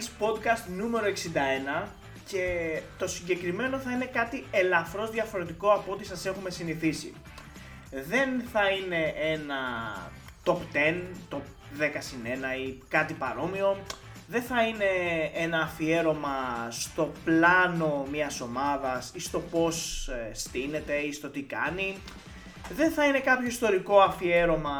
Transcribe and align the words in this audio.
Pub 0.00 0.06
Tales 0.06 0.26
podcast 0.26 0.68
νούμερο 0.76 1.06
61 1.84 1.88
και 2.26 2.80
το 2.98 3.06
συγκεκριμένο 3.06 3.78
θα 3.78 3.92
είναι 3.92 4.04
κάτι 4.04 4.44
ελαφρώς 4.50 5.10
διαφορετικό 5.10 5.70
από 5.70 5.92
ό,τι 5.92 6.04
σας 6.04 6.26
έχουμε 6.26 6.50
συνηθίσει. 6.50 7.14
Δεν 7.90 8.42
θα 8.52 8.70
είναι 8.70 9.14
ένα 9.16 9.56
top 10.44 10.52
10, 10.52 10.56
top 11.30 11.36
10 11.36 11.42
συν 11.98 12.18
1 12.24 12.26
ή 12.66 12.82
κάτι 12.88 13.14
παρόμοιο. 13.14 13.78
Δεν 14.28 14.42
θα 14.42 14.66
είναι 14.66 14.84
ένα 15.34 15.58
αφιέρωμα 15.58 16.66
στο 16.70 17.12
πλάνο 17.24 18.06
μιας 18.10 18.40
ομάδας 18.40 19.12
ή 19.14 19.20
στο 19.20 19.40
πώς 19.40 20.08
ε, 20.08 20.34
στείνεται 20.34 20.94
ή 20.94 21.12
στο 21.12 21.28
τι 21.28 21.42
κάνει. 21.42 21.96
Δεν 22.74 22.90
θα 22.90 23.06
είναι 23.06 23.20
κάποιο 23.20 23.46
ιστορικό 23.46 24.00
αφιέρωμα 24.00 24.74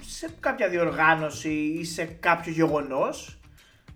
σε 0.00 0.34
κάποια 0.40 0.68
διοργάνωση 0.68 1.52
ή 1.52 1.84
σε 1.84 2.04
κάποιο 2.04 2.52
γεγονός. 2.52 3.41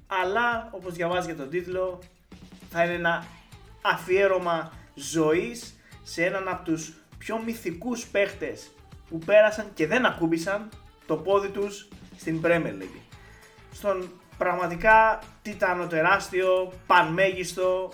Αλλά 0.06 0.68
όπως 0.70 0.94
διαβάζει 0.94 1.26
για 1.26 1.36
τον 1.36 1.50
τίτλο 1.50 2.02
θα 2.70 2.84
είναι 2.84 2.94
ένα 2.94 3.26
αφιέρωμα 3.82 4.72
ζωής 4.94 5.80
σε 6.02 6.24
έναν 6.24 6.48
από 6.48 6.64
τους 6.64 6.92
πιο 7.18 7.42
μυθικούς 7.42 8.06
παίχτες 8.06 8.70
που 9.08 9.18
πέρασαν 9.18 9.66
και 9.74 9.86
δεν 9.86 10.06
ακούμπησαν 10.06 10.68
το 11.06 11.16
πόδι 11.16 11.48
τους 11.48 11.88
στην 12.16 12.40
Premier 12.44 12.82
League. 12.82 13.00
Στον 13.72 14.10
πραγματικά 14.38 15.18
τιτάνο 15.42 15.86
τεράστιο, 15.86 16.72
πανμέγιστο, 16.86 17.92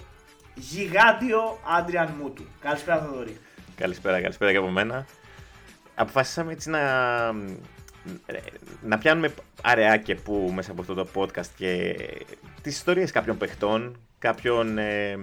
γιγάντιο 0.55 1.59
Άντριαν 1.79 2.15
Μούτου. 2.21 2.45
Καλησπέρα 2.61 3.01
Θοδωρή. 3.01 3.41
Καλησπέρα, 3.77 4.21
καλησπέρα 4.21 4.51
και 4.51 4.57
από 4.57 4.69
μένα. 4.69 5.07
Αποφασίσαμε 5.95 6.53
έτσι 6.53 6.71
να, 6.71 6.81
να 8.83 8.99
πιάνουμε 8.99 9.35
αραιά 9.63 9.97
και 9.97 10.15
που 10.15 10.53
μέσα 10.55 10.71
από 10.71 10.81
αυτό 10.81 10.95
το 10.95 11.07
podcast 11.15 11.47
και 11.57 11.97
τις 12.63 12.75
ιστορίες 12.77 13.11
κάποιων 13.11 13.37
παιχτών, 13.39 13.97
κάποιων 14.19 14.79
ε, 14.79 15.19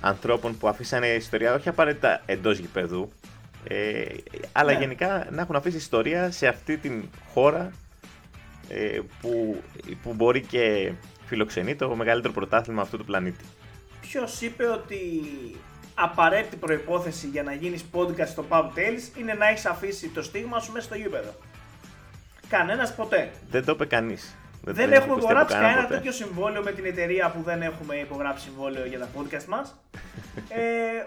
ανθρώπων 0.00 0.58
που 0.58 0.68
αφήσανε 0.68 1.06
ιστορία 1.06 1.54
όχι 1.54 1.68
απαραίτητα 1.68 2.22
εντός 2.26 2.58
γηπέδου, 2.58 3.08
ε, 3.64 4.04
αλλά 4.52 4.72
Ναι. 4.72 4.78
γενικά 4.78 5.26
να 5.30 5.42
έχουν 5.42 5.56
αφήσει 5.56 5.76
ιστορία 5.76 6.30
σε 6.30 6.46
αυτή 6.46 6.76
την 6.78 7.04
χώρα 7.32 7.72
ε, 8.68 9.00
που, 9.20 9.62
που 10.02 10.14
μπορεί 10.14 10.40
και 10.40 10.92
φιλοξενεί 11.26 11.74
το 11.74 11.94
μεγαλύτερο 11.96 12.32
πρωτάθλημα 12.32 12.82
αυτού 12.82 12.96
του 12.96 13.04
πλανήτη. 13.04 13.44
Ποιος 14.00 14.40
είπε 14.40 14.66
ότι 14.68 15.00
απαραίτητη 15.94 16.56
προϋπόθεση 16.56 17.26
για 17.26 17.42
να 17.42 17.52
γίνεις 17.52 17.84
podcast 17.92 18.26
στο 18.28 18.44
Pub 18.48 18.62
Tales 18.64 19.18
είναι 19.18 19.32
να 19.34 19.48
έχεις 19.48 19.66
αφήσει 19.66 20.08
το 20.08 20.22
στίγμα 20.22 20.60
σου 20.60 20.72
μέσα 20.72 20.86
στο 20.86 20.94
γήπεδο; 20.94 21.34
Κανένας 22.48 22.94
ποτέ. 22.94 23.30
Δεν 23.50 23.64
το 23.64 23.72
είπε 23.72 23.84
κανείς. 23.84 24.36
Δεν 24.62 24.88
το 24.88 24.94
έχουμε 24.94 25.12
ακούστε 25.12 25.14
από 25.14 25.22
υπογράψει 25.22 25.54
κανέναν 25.54 25.74
κανένα 25.74 25.88
ποτέ. 25.88 25.96
τέτοιο 25.96 26.12
συμβόλαιο 26.12 26.62
με 26.62 26.72
την 26.72 26.84
εταιρεία 26.84 27.30
που 27.30 27.42
δεν 27.42 27.62
έχουμε 27.62 27.96
υπογράψει 27.96 28.44
συμβόλαιο 28.44 28.86
για 28.86 28.98
τα 28.98 29.08
podcast 29.16 29.44
μας. 29.44 29.80
ε, 30.48 30.60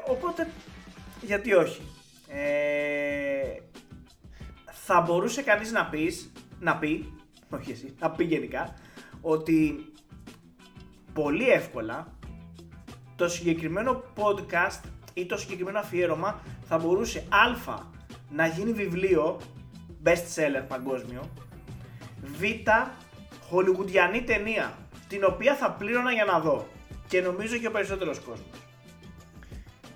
οπότε, 0.08 0.48
γιατί 1.22 1.53
όχι; 1.53 1.81
Ε, 2.28 3.59
θα 4.72 5.02
μπορούσε 5.02 5.42
κανείς 5.42 5.72
να 5.72 5.86
πεις, 5.86 6.31
να 6.59 6.78
πει, 6.78 7.14
όχι 7.50 7.72
εσύ, 7.72 7.95
να 8.00 8.11
πει 8.11 8.23
γενικά, 8.23 8.73
ότι 9.22 9.92
πολύ 11.14 11.50
εύκολα 11.50 12.08
το 13.16 13.30
συγκεκριμένο 13.30 14.03
podcast 14.16 14.82
ή 15.14 15.26
το 15.26 15.38
συγκεκριμένο 15.38 15.80
αφιέρωμα 15.80 16.42
θα 16.67 16.77
μπορούσε 16.77 17.23
α 17.30 17.80
να 18.30 18.48
γίνει 18.48 18.71
βιβλίο 18.71 19.39
best 20.04 20.26
seller 20.36 20.64
παγκόσμιο 20.67 21.30
β 22.22 22.44
χολιγουντιανή 23.50 24.22
ταινία 24.23 24.78
την 25.08 25.23
οποία 25.23 25.56
θα 25.56 25.72
πλήρωνα 25.72 26.12
για 26.12 26.26
να 26.26 26.39
δω 26.39 26.67
και 27.08 27.22
νομίζω 27.22 27.58
και 27.58 27.67
ο 27.67 27.72
περισσότερος 27.72 28.20
κόσμος. 28.20 28.60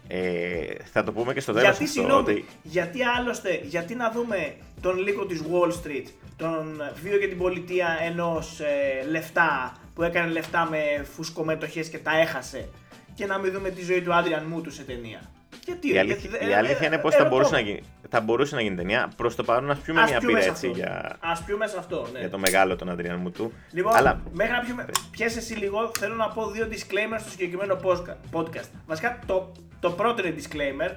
Ε, 0.08 0.76
θα 0.92 1.04
το 1.04 1.12
πούμε 1.12 1.34
και 1.34 1.40
στο 1.40 1.54
τέλος 1.54 1.68
Γιατί 1.68 1.84
αυτό, 1.84 2.00
συγγνώμη, 2.00 2.32
ότι 2.32 2.46
γιατί 2.64 3.04
άλλωστε, 3.04 3.60
γιατί 3.64 3.96
να 3.96 4.12
δούμε 4.12 4.56
τον 4.82 4.98
λύκο 4.98 5.26
της 5.26 5.42
Wall 5.42 5.70
Street, 5.70 6.06
τον 6.36 6.82
βίο 7.04 7.18
και 7.18 7.28
την 7.28 7.38
πολιτεία 7.38 7.98
ενός 8.02 8.60
ε, 8.60 9.08
λεφτά 9.10 9.78
που 9.94 10.04
έκανε 10.04 10.32
λεφτά 10.32 10.68
με 10.70 11.04
φουσκομετοχές 11.04 11.90
και 11.90 11.98
τα 11.98 12.18
έχασε 12.18 12.70
και 13.14 13.26
να 13.26 13.38
μην 13.38 13.52
δούμε 13.52 13.70
τη 13.70 13.84
ζωή 13.84 14.02
του 14.02 14.14
Άντριαν 14.14 14.46
Μούτου 14.46 14.72
σε 14.72 14.84
ταινία. 14.84 15.22
Γιατί, 15.66 15.94
η 15.94 15.98
αλήθεια, 15.98 16.30
γιατί- 16.30 16.46
η 16.50 16.54
αλήθεια 16.54 16.86
είναι 16.88 16.96
ε, 16.96 17.00
πως 17.00 17.14
ε, 17.14 17.18
θα 17.18 17.26
ε, 17.26 17.28
μπορούσε, 17.30 17.50
ρωτώ. 17.50 17.62
να 17.64 17.70
γίνει, 17.70 17.82
θα 18.10 18.22
μπορούσε 18.22 18.56
να 18.56 18.62
γίνει 18.62 18.76
ταινία. 18.76 19.12
Προς 19.16 19.36
το 19.36 19.44
παρόν 19.44 19.72
ας 19.72 19.78
πιούμε 19.80 20.02
Ας 20.02 20.10
μια 20.10 20.20
πιούμε 20.20 20.34
πύρα 20.40 20.44
σε 20.44 20.50
έτσι 20.50 20.66
αυτό. 20.68 20.78
για, 20.80 21.16
Ας 21.20 21.44
πιούμε 21.44 21.68
σε 21.68 21.78
αυτό, 21.78 22.08
ναι. 22.14 22.20
για 22.20 22.30
το 22.30 22.38
μεγάλο 22.38 22.76
τον 22.76 22.90
Αντριάν 22.90 23.20
μου 23.20 23.32
του. 23.32 23.52
Λοιπόν, 23.72 23.96
Αλλά 23.96 24.22
μέχρι 24.34 24.54
να 24.54 24.60
πιούμε, 24.60 24.86
πιες 25.12 25.38
εσύ 25.38 25.54
λίγο, 25.54 25.92
θέλω 26.00 26.16
να 26.16 26.28
πω 26.28 26.50
δύο 26.50 26.68
disclaimers 26.72 27.20
στο 27.20 27.30
συγκεκριμένο 27.30 27.80
posca- 27.84 28.16
podcast. 28.40 28.70
Βασικά, 28.88 29.20
το, 29.26 29.52
το 29.80 29.92
πρώτο 29.92 30.26
είναι 30.28 30.36
disclaimer. 30.38 30.92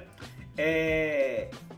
Ε, 0.55 0.67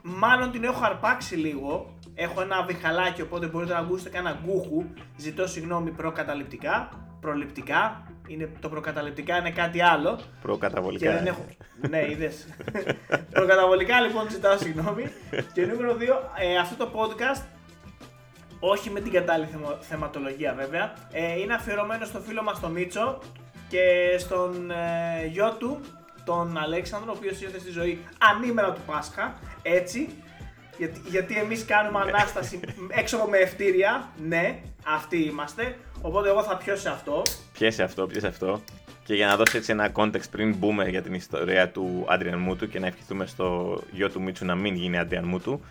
μάλλον 0.02 0.52
την 0.52 0.64
έχω 0.64 0.86
αρπάξει 0.86 1.36
λίγο. 1.36 1.96
Έχω 2.16 2.42
ένα 2.42 2.64
βιχαλάκι, 2.64 3.22
οπότε 3.22 3.46
μπορείτε 3.48 3.74
να 3.74 3.80
ακούσετε 3.80 4.10
κανένα 4.10 4.40
γκούχου. 4.46 4.84
Ζητώ 5.18 5.48
συγγνώμη 5.48 5.92
προκαταληπτικά, 5.92 6.90
προληπτικά. 7.22 8.04
Είναι, 8.32 8.50
το 8.60 8.70
προκαταληπτικά 8.70 9.38
είναι 9.38 9.52
κάτι 9.52 9.82
άλλο. 9.82 10.16
Και 10.16 10.24
προκαταβολικά. 10.42 11.12
δεν 11.12 11.26
έχω. 11.28 11.46
ναι, 11.90 12.12
είδες. 12.12 12.48
Προκαταβολικά 13.32 14.02
λοιπόν 14.02 14.30
ζητάω 14.30 14.58
συγγνώμη. 14.58 15.12
και 15.54 15.66
νούμερο 15.66 15.96
2, 16.00 16.02
ε, 16.40 16.58
αυτό 16.58 16.86
το 16.86 16.92
podcast, 17.00 17.42
όχι 18.60 18.90
με 18.90 19.00
την 19.00 19.12
κατάλληλη 19.12 19.50
θεμο- 19.52 19.78
θεματολογία 19.80 20.54
βέβαια, 20.54 20.94
ε, 21.12 21.40
είναι 21.40 21.54
αφιερωμένο 21.54 22.06
στο 22.06 22.20
φίλο 22.20 22.44
μας 22.44 22.60
τον 22.60 22.72
Μίτσο 22.72 23.20
και 23.70 24.16
στον 24.18 24.72
ε, 24.72 25.26
γιο 25.26 25.52
του, 25.60 25.80
τον 26.26 26.58
Αλέξανδρο, 26.58 27.12
ο 27.12 27.16
οποίος 27.18 27.42
ήρθε 27.42 27.60
στη 27.60 27.72
ζωή 27.72 28.00
ανήμερα 28.36 28.72
του 28.72 28.82
Πάσχα, 28.86 29.40
έτσι. 29.62 30.10
Γιατί, 30.78 31.02
γιατί 31.10 31.38
εμείς 31.38 31.66
κάνουμε 31.66 32.00
ανάσταση 32.00 32.60
έξω 32.90 33.18
από 33.18 33.30
με 33.30 33.38
ευτήρια, 33.38 34.10
ναι, 34.28 34.60
αυτοί 34.86 35.18
είμαστε. 35.18 35.78
Οπότε 36.02 36.30
εγώ 36.30 36.44
θα 36.44 36.58
πιω 36.58 36.76
σε 36.76 36.90
αυτό. 36.90 37.22
Πιέσε 37.62 37.84
αυτό, 37.84 38.08
πιέσε 38.08 38.28
αυτό. 38.28 38.62
Και 39.04 39.14
για 39.14 39.28
να 39.28 39.36
δώσει 39.36 39.58
έτσι 39.58 39.72
ένα 39.72 39.90
context 39.94 40.30
πριν 40.32 40.56
μπούμε 40.56 40.90
για 40.90 41.02
την 41.02 41.14
ιστορία 41.14 41.70
του 41.70 42.06
Άντριαν 42.08 42.40
Μούτου 42.40 42.68
και 42.68 42.80
να 42.80 42.88
ευχηθούμε 42.88 43.26
στο 43.26 43.78
γιο 43.92 44.10
του 44.10 44.22
Μίτσου 44.22 44.46
να 44.46 44.56
μην 44.56 44.76
γίνει 44.76 44.98
Άντριαν 44.98 45.26
Μούτου. 45.26 45.62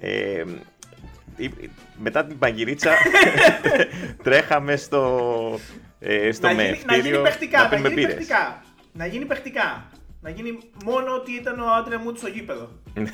Ε, 0.00 0.44
η- 1.36 1.70
μετά 1.98 2.24
την 2.24 2.38
παγκυρίτσα 2.38 2.90
τρέχαμε 4.24 4.76
στο, 4.76 5.58
ε, 5.98 6.32
στο 6.32 6.46
να, 6.46 6.52
γίνει, 6.52 6.64
να 6.64 6.72
γίνει 6.72 6.84
μεευτήριο 6.86 7.22
παιχτικά, 7.22 7.58
να 7.58 7.64
να, 7.64 7.68
πίνουμε 7.70 7.88
γίνει 7.88 8.00
μπύρες. 8.00 8.14
παιχτικά. 8.14 8.62
Να 8.92 9.06
γίνει 9.06 9.24
παιχτικά. 9.24 9.86
Να 10.20 10.30
γίνει 10.30 10.58
μόνο 10.84 11.14
ότι 11.14 11.32
ήταν 11.32 11.60
ο 11.60 11.64
άντρα 11.78 11.98
μου 11.98 12.12
στο 12.16 12.28
γήπεδο. 12.28 12.68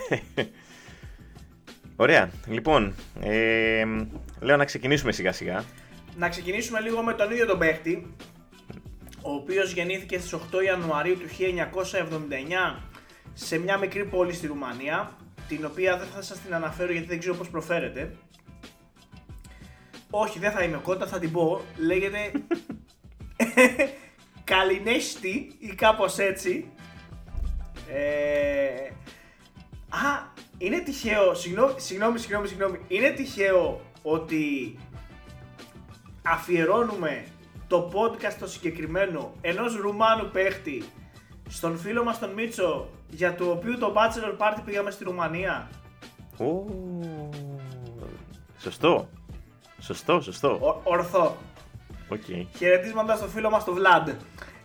Ωραία. 1.97 2.31
Λοιπόν, 2.47 2.95
ε, 3.21 3.85
λέω 4.41 4.57
να 4.57 4.65
ξεκινήσουμε 4.65 5.13
σιγά 5.13 5.33
σιγά. 5.33 5.65
Να 6.17 6.29
ξεκινήσουμε 6.29 6.81
λίγο 6.81 7.03
με 7.03 7.15
τον 7.15 7.31
ίδιο 7.31 7.47
τον 7.47 7.59
παίχτη, 7.59 8.15
ο 9.23 9.33
οποίος 9.33 9.73
γεννήθηκε 9.73 10.19
στις 10.19 10.35
8 10.35 10.39
Ιανουαρίου 10.65 11.17
του 11.17 11.29
1979 12.77 12.83
σε 13.33 13.59
μια 13.59 13.79
μικρή 13.79 14.05
πόλη 14.05 14.33
στη 14.33 14.47
Ρουμανία, 14.47 15.17
την 15.49 15.65
οποία 15.65 15.97
δεν 15.99 16.07
θα 16.15 16.23
σας 16.23 16.39
την 16.39 16.55
αναφέρω 16.55 16.93
γιατί 16.93 17.07
δεν 17.07 17.19
ξέρω 17.19 17.35
πώς 17.35 17.49
προφέρεται. 17.49 18.15
Όχι, 20.11 20.39
δεν 20.39 20.53
θα 20.53 20.63
είμαι 20.63 20.81
κότα, 20.83 21.07
θα 21.07 21.19
την 21.19 21.33
πω. 21.33 21.61
Λέγεται 21.77 22.33
Καλινέστη 24.45 25.53
ή 25.59 25.67
κάπως 25.67 26.19
έτσι. 26.19 26.71
Ε, 27.89 28.91
α, 29.89 30.33
είναι 30.59 30.79
τυχαίο, 30.81 31.35
συγγνώμη, 31.35 31.81
συγγνώμη, 31.81 32.19
συγγνώμη, 32.19 32.49
συγγνώμη. 32.49 32.79
Είναι 32.89 33.11
τυχαίο 33.11 33.81
ότι 34.03 34.75
αφιερώνουμε 36.25 37.25
το 37.67 37.91
podcast 37.95 38.35
το 38.41 38.47
συγκεκριμένο 38.47 39.33
ενός 39.41 39.77
Ρουμάνου 39.77 40.31
παίχτη 40.33 40.85
στον 41.49 41.79
φίλο 41.79 42.05
μας 42.05 42.19
τον 42.19 42.31
Μίτσο 42.31 42.89
για 43.09 43.35
το 43.35 43.51
οποίο 43.51 43.79
το 43.79 43.95
bachelor 43.97 44.37
party 44.39 44.61
πήγαμε 44.65 44.91
στη 44.91 45.05
Ρουμανία; 45.05 45.69
Ω, 46.39 46.65
σωστό. 48.59 49.09
Σωστό, 49.81 50.21
σωστό. 50.21 50.49
Ο, 50.49 50.81
ορθό. 50.85 51.37
Οκ. 52.09 52.57
Χαιρετίσματα 52.57 53.17
στο 53.17 53.27
φίλο 53.27 53.51
μας 53.51 53.65
τον 53.65 53.75
Βλάντ 53.75 54.09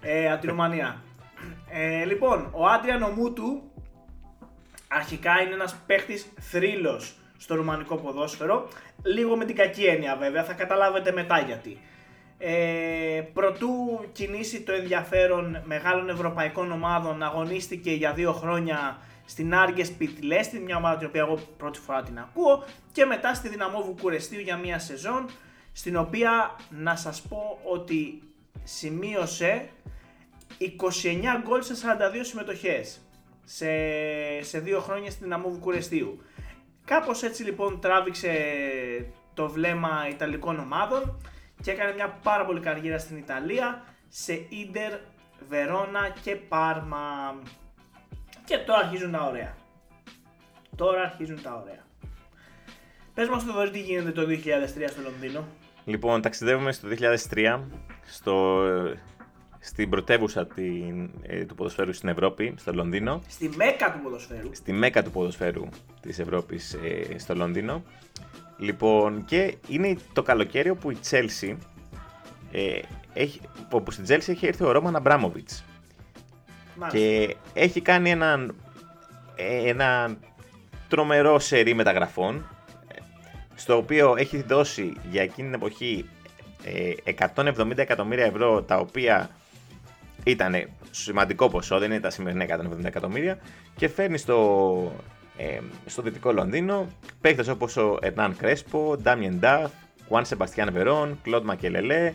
ε, 0.02 0.32
από 0.32 0.42
τη 0.42 0.48
Ρουμανία. 0.48 1.02
Ε, 1.70 2.06
λοιπόν, 2.06 2.50
ο 2.52 2.68
Αντριάν 2.68 3.04
Μούτου 3.04 3.62
αρχικά 4.88 5.42
είναι 5.42 5.54
ένας 5.54 5.76
παίχτης 5.86 6.28
θρύλος 6.40 7.16
στο 7.38 7.56
ρουμανικό 7.56 7.96
ποδόσφαιρο. 7.96 8.68
Λίγο 9.04 9.36
με 9.36 9.46
την 9.46 9.56
κακή 9.56 9.84
έννοια 9.84 10.16
βέβαια, 10.16 10.44
θα 10.44 10.54
καταλάβετε 10.54 11.12
μετά 11.12 11.40
γιατί. 11.40 11.80
Ε, 12.38 13.22
προτού 13.34 13.70
κινήσει 14.12 14.62
το 14.62 14.72
ενδιαφέρον 14.72 15.62
μεγάλων 15.66 16.10
ευρωπαϊκών 16.10 16.72
ομάδων, 16.72 17.24
αγωνίστηκε 17.24 17.92
για 17.92 18.14
δύο 18.14 18.34
χρόνια 18.34 18.98
στην 19.26 19.56
Άργε 19.56 19.84
Σπιτιλέστη, 19.84 20.60
μια 20.60 20.78
ομάδα 20.78 20.98
την 20.98 21.08
οποία 21.08 21.22
εγώ 21.22 21.40
πρώτη 21.58 21.80
φορά 21.80 22.04
την 22.04 22.20
ακούω, 22.20 22.64
και 22.92 23.06
μετά 23.06 23.34
στη 23.34 23.50
Δυναμό 23.50 23.82
Βουκουρεστίου 23.84 24.40
για 24.40 24.58
μία 24.58 24.80
σεζόν 24.80 25.30
στην 25.72 25.96
οποία 25.96 26.56
να 26.70 26.96
σας 26.96 27.22
πω 27.22 27.60
ότι 27.64 28.22
σημείωσε 28.64 29.70
29 30.60 30.66
γκολ 31.44 31.62
σε 31.62 31.74
42 31.74 31.78
συμμετοχές 32.22 33.02
σε, 33.44 33.68
σε 34.42 34.60
δύο 34.60 34.80
χρόνια 34.80 35.12
στην 35.12 35.34
Αμού 35.34 35.52
Βουκουρεστίου. 35.52 36.22
Κάπως 36.90 37.24
έτσι 37.24 37.44
λοιπόν 37.44 37.80
τράβηξε 37.80 38.32
το 39.34 39.50
βλέμμα 39.50 40.08
Ιταλικών 40.10 40.60
ομάδων 40.60 41.22
και 41.62 41.72
έκανε 41.72 41.94
μια 41.94 42.20
πάρα 42.24 42.46
πολύ 42.46 42.60
καριέρα 42.60 43.00
στην 43.00 43.18
Ιταλία 43.18 43.84
σε 44.08 44.46
Ίντερ, 44.50 44.92
Βερόνα 45.48 46.10
και 46.24 46.36
Πάρμα. 46.36 47.36
Και 48.46 48.58
τώρα 48.58 48.80
αρχίζουν 48.80 49.12
τα 49.12 49.24
ωραία. 49.24 49.56
Τώρα 50.76 51.02
αρχίζουν 51.02 51.42
τα 51.42 51.60
ωραία. 51.62 51.86
Πες 53.14 53.30
μας 53.30 53.46
το 53.46 53.70
τι 53.72 53.80
γίνεται 53.80 54.12
το 54.12 54.22
2003 54.22 54.26
στο 54.88 55.02
Λονδίνο. 55.02 55.48
Λοιπόν, 55.86 56.22
ταξιδεύουμε 56.22 56.72
στο 56.72 56.88
2003 57.34 57.60
στο, 58.06 58.64
στην 59.60 59.90
πρωτεύουσα 59.90 60.48
την, 60.48 61.10
ε, 61.22 61.46
του 61.46 61.56
ποδοσφαίρου 61.56 61.94
στην 61.94 62.10
Ευρώπη, 62.10 62.54
στο 62.58 62.74
Λονδίνο. 62.74 63.22
Στη 63.28 63.50
μέκα 63.56 63.92
του 63.92 64.00
ποδοσφαίρου. 64.04 64.50
Στη 64.52 64.72
μέκα 64.72 65.04
του 65.04 65.12
ποδοσφαίρου 65.12 65.68
της 66.02 66.20
Ευρώπης 66.20 66.74
ε, 66.74 67.18
στο 67.18 67.36
Λονδίνο. 67.36 67.84
Λοιπόν, 68.58 69.26
και 69.26 69.56
είναι 69.68 69.98
το 70.14 70.22
καλοκαίρι 70.22 70.70
όπου 70.70 70.92
η 70.92 70.98
Chelsea, 71.10 71.56
ε, 72.52 72.80
έχει, 73.14 73.42
όπου 73.72 73.92
στην 73.92 74.06
Chelsea 74.08 74.30
έχει 74.30 74.48
έρθει 74.48 74.64
ο 74.64 74.72
Ρόμαν 74.72 74.96
Αμπράμοβιτς. 74.96 75.64
Και 76.92 77.36
έχει 77.54 77.82
κάνει 77.82 78.10
έναν, 78.10 78.56
ε, 79.36 79.70
ένα 79.70 80.18
τρομερό 80.88 81.40
σερί 81.40 81.74
μεταγραφών, 81.74 82.50
στο 83.56 83.78
οποίο 83.78 84.16
έχει 84.18 84.42
δώσει 84.42 84.94
για 85.10 85.22
εκείνη 85.22 85.48
την 85.48 85.56
εποχή 85.56 86.10
170 87.36 87.78
ε, 87.78 87.82
εκατομμύρια 87.82 88.26
ευρώ, 88.26 88.62
τα 88.64 88.78
οποία 88.78 89.30
ήταν 90.30 90.70
σημαντικό 90.92 91.50
ποσό, 91.50 91.80
δεν 91.80 91.92
είναι 91.92 92.00
τα 92.00 92.10
σημερινά 92.10 92.46
170 92.80 92.84
εκατομμύρια, 92.84 93.40
και 93.76 93.88
φέρνει 93.88 94.18
στο, 94.18 94.92
ε, 95.38 95.60
στο 95.86 96.02
δυτικό 96.02 96.32
Λονδίνο 96.32 96.88
παίχτε 97.22 97.52
όπως 97.52 97.78
ο 97.78 97.98
Ερνάν 98.02 98.36
Κρέσπο, 98.38 98.98
Ντάμιεν 99.02 99.40
Νταφ, 99.40 99.72
Juan 100.10 100.24
Sebastian 100.24 100.68
Veron, 100.74 101.12
Κλοντ 101.22 101.44
Μακελελέ, 101.44 102.14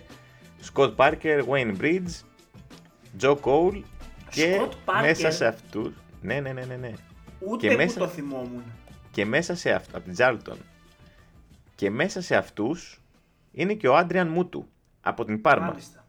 Σκοτ 0.61 0.95
Πάρκερ, 0.95 1.41
Wayne 1.49 1.77
Bridge, 1.81 2.25
Τζο 3.17 3.37
Κόουλ 3.37 3.79
και 4.31 4.61
μέσα 5.01 5.31
σε 5.31 5.47
αυτού. 5.47 5.93
Ναι, 6.21 6.41
ναι, 6.41 6.53
ναι, 6.53 6.65
ναι. 6.65 6.77
ναι. 6.77 6.93
Ούτε 7.39 7.69
και 7.69 7.77
μέσα... 7.77 7.99
το 7.99 8.09
θυμόμουν. 8.09 8.63
Και 9.11 9.25
μέσα 9.25 9.55
σε 9.55 9.71
αυτού, 9.71 9.97
από 9.97 10.05
την 10.05 10.13
Τζάλτον. 10.13 10.59
Και 11.75 11.91
μέσα 11.91 12.23
σε 12.23 12.37
αυτούς 12.37 13.03
είναι 13.53 13.75
και 13.75 13.89
ο 13.89 13.97
Άντριαν 13.97 14.29
Μούτου 14.29 14.69
από 15.01 15.25
την 15.25 15.41
Πάρμα. 15.41 15.67
Μάλιστα. 15.67 16.04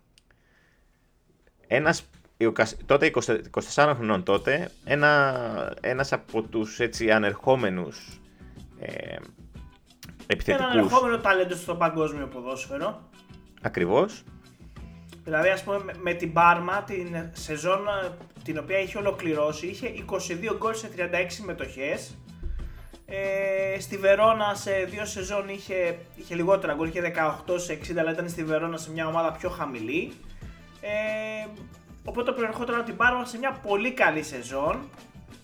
Ένας 1.68 2.10
τότε 2.86 3.12
24 3.74 3.94
χρονών 3.96 4.24
τότε, 4.24 4.70
ένα, 4.86 5.74
ένας 5.82 6.14
από 6.14 6.42
τους 6.42 6.80
έτσι 6.80 7.12
ανερχόμενους 7.12 8.20
ε, 8.80 9.16
επιθετικούς... 10.28 10.72
Ένα 10.72 10.80
ανερχόμενο 10.80 11.18
ταλέντο 11.18 11.56
στο 11.56 11.76
παγκόσμιο 11.76 12.28
ποδόσφαιρο. 12.28 13.10
Ακριβώς. 13.62 14.24
Δηλαδή, 15.24 15.50
ας 15.50 15.64
πούμε, 15.64 15.80
με 16.02 16.14
την 16.14 16.34
Πάρμα, 16.34 16.84
την 16.84 17.16
σεζόν 17.32 17.80
την 18.44 18.58
οποία 18.58 18.80
είχε 18.80 18.98
ολοκληρώσει, 18.98 19.68
είχε 19.68 19.94
22 20.10 20.56
γκολ 20.58 20.74
σε 20.74 20.90
36 20.98 21.26
συμμετοχές. 21.28 22.18
Ε, 23.06 23.80
στη 23.80 23.98
Βερόνα 23.98 24.54
σε 24.54 24.72
δύο 24.72 25.06
σεζόν 25.06 25.50
είχε, 25.50 25.98
είχε 26.16 26.36
λιγότερα 26.36 26.74
γκολ, 26.74 26.88
είχε 26.88 27.14
18 27.48 27.60
σε 27.60 27.80
60, 27.88 27.98
αλλά 27.98 28.12
ήταν 28.12 28.30
στη 28.30 28.44
Βερόνα 28.44 28.78
σε 28.78 28.92
μια 28.92 29.08
ομάδα 29.08 29.32
πιο 29.32 29.50
χαμηλή. 29.50 30.14
Ε, 30.88 31.48
Οπότε 32.06 32.32
προερχόταν 32.32 32.76
από 32.76 32.86
την 32.86 32.96
Πάρμα 32.96 33.26
σε 33.26 33.38
μια 33.38 33.52
πολύ 33.52 33.92
καλή 33.92 34.24
σεζόν 34.24 34.90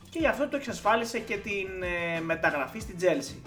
και 0.10 0.20
γι' 0.20 0.28
αυτό 0.28 0.48
το 0.48 0.56
εξασφάλισε 0.56 1.20
και 1.20 1.38
την 1.38 1.68
ε, 1.84 2.22
μεταγραφή 2.22 2.80
στην 2.80 2.98
Τζέλσι. 2.98 3.42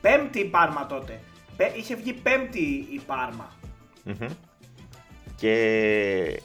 Πέμπτη 0.00 0.40
η 0.40 0.44
Πάρμα 0.44 0.86
τότε. 0.86 1.20
Είχε 1.76 1.94
βγει 1.94 2.12
πέμπτη 2.12 2.86
η 2.90 3.00
παρμα 3.06 3.52
Και 5.36 6.40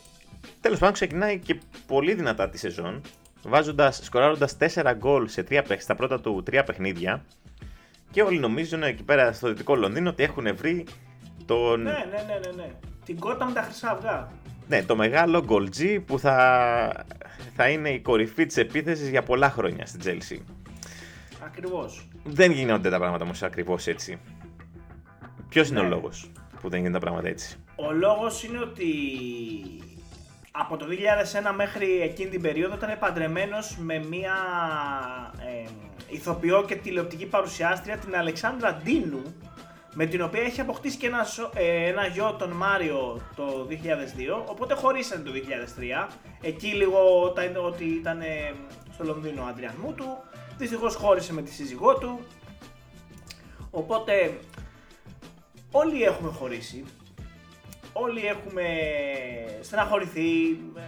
τέλος 0.62 0.80
πάντων 0.80 0.94
ξεκινάει 0.94 1.40
και 1.40 1.60
πολύ 1.88 2.14
δυνατά 2.14 2.50
τη 2.50 2.58
σεζόν 2.58 3.02
βάζοντας, 3.44 4.00
σκοράροντας 4.04 4.58
4 4.60 4.94
γκολ 4.98 5.28
σε 5.28 5.44
τρία, 5.44 5.66
στα 5.80 5.96
πρώτα 5.96 6.20
του 6.20 6.44
τρία 6.44 6.64
παιχνίδια 6.64 7.26
και 8.12 8.22
όλοι 8.22 8.40
νομίζουν 8.40 8.84
εκεί 8.84 9.04
πέρα 9.04 9.34
στο 9.34 9.48
Δυτικό 9.48 9.76
Λονδίνο 9.76 10.10
ότι 10.10 10.24
έχουν 10.24 10.56
βρει 10.56 10.86
τον... 11.46 11.82
Ναι, 11.82 11.92
ναι, 11.92 12.24
ναι, 12.28 12.40
ναι, 12.46 12.64
ναι. 12.64 12.72
Την 13.08 13.20
κότα 13.20 13.46
με 13.46 13.52
τα 13.52 13.62
χρυσά 13.62 13.92
αυγά. 13.92 14.28
Ναι, 14.68 14.84
το 14.84 14.96
μεγάλο 14.96 15.44
γκολτζί 15.44 16.00
που 16.00 16.20
θα, 16.20 17.06
θα 17.56 17.70
είναι 17.70 17.90
η 17.90 18.00
κορυφή 18.00 18.46
της 18.46 18.58
επίθεσης 18.58 19.10
για 19.10 19.24
πολλά 19.24 19.50
χρόνια 19.50 19.86
στην 19.86 20.02
Chelsea. 20.04 20.42
Ακριβώς. 21.46 22.08
Δεν 22.24 22.52
γίνονται 22.52 22.90
τα 22.90 22.98
πράγματα 22.98 23.24
όμως 23.24 23.44
ακριβώς 23.44 23.88
έτσι. 23.88 24.20
Ποιος 25.50 25.70
είναι 25.70 25.80
ο 25.80 25.84
ναι. 25.84 25.90
λόγος 25.90 26.32
που 26.62 26.70
δεν 26.70 26.80
γίνονται 26.80 27.00
τα 27.00 27.06
πράγματα 27.06 27.28
έτσι; 27.28 27.58
Ο 27.76 27.92
λόγος 27.92 28.44
είναι 28.44 28.60
ότι 28.60 28.92
από 30.52 30.78
το 30.78 30.86
2001 31.52 31.54
μέχρι 31.56 32.02
εκείνη 32.02 32.30
την 32.30 32.42
περίοδο 32.42 32.76
ήταν 32.76 33.00
παντρεμένος 33.00 33.78
με 33.78 34.06
μία 34.10 34.36
ε, 35.38 35.70
ηθοποιό 36.10 36.64
και 36.68 36.76
τηλεοπτική 36.76 37.26
παρουσιάστρια, 37.26 37.98
την 37.98 38.16
Αλεξάνδρα 38.16 38.82
Ντίνου, 38.84 39.22
με 40.00 40.06
την 40.06 40.22
οποία 40.22 40.42
έχει 40.42 40.62
αποκτήσει 40.62 40.98
και 40.98 41.08
ένα, 41.08 41.26
ε, 41.54 41.88
ένα 41.88 42.08
γιο 42.08 42.36
τον 42.40 42.52
Μάριο 42.52 43.22
το 43.36 43.68
2002, 43.70 44.44
οπότε 44.46 44.74
χωρίσανε 44.74 45.24
το 45.24 45.32
2003. 46.10 46.10
Εκεί 46.42 46.68
λίγο 46.68 47.22
όταν, 47.24 47.56
ότι 47.66 47.84
ήταν 47.84 48.22
ε, 48.22 48.54
στο 48.94 49.04
Λονδίνο 49.04 49.44
ο 49.44 49.46
Αντριάν 49.46 49.94
του, 49.96 50.18
δυστυχώς 50.58 50.96
χώρισε 50.96 51.34
με 51.34 51.42
τη 51.42 51.52
σύζυγό 51.52 51.98
του, 51.98 52.20
οπότε 53.72 54.40
όλοι 55.72 56.04
έχουμε 56.04 56.32
χωρίσει, 56.32 56.86
όλοι 57.94 58.26
έχουμε 58.26 58.66
στεναχωρηθεί, 59.62 60.50
ε, 60.76 60.82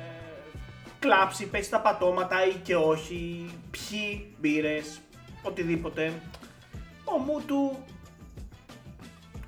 κλάψει, 1.00 1.48
πέσει 1.48 1.70
τα 1.70 1.80
πατώματα 1.82 2.46
ή 2.46 2.54
και 2.64 2.76
όχι, 2.76 3.50
πιει 3.72 4.34
μπύρες, 4.40 5.00
οτιδήποτε. 5.44 6.14
Ο 7.06 7.18
Μούτου 7.18 7.78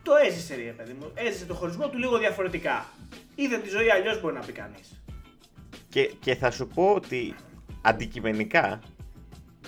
το 0.04 0.12
έζησε, 0.26 0.56
ρε 0.56 0.72
παιδί 0.72 0.94
μου. 1.00 1.12
Έζησε 1.14 1.46
το 1.46 1.54
χωρισμό 1.54 1.90
του 1.90 1.98
λίγο 1.98 2.18
διαφορετικά. 2.18 2.86
Είδε 3.36 3.58
τη 3.58 3.70
ζωή 3.70 3.90
αλλιώς, 3.90 4.22
μπορεί 4.22 4.34
να 4.34 4.40
πει 4.40 4.52
κανείς. 4.52 5.04
Και, 5.90 6.12
και 6.20 6.36
θα 6.36 6.52
σου 6.52 6.68
πω 6.68 6.94
ότι 6.94 7.36
αντικειμενικά 7.82 8.80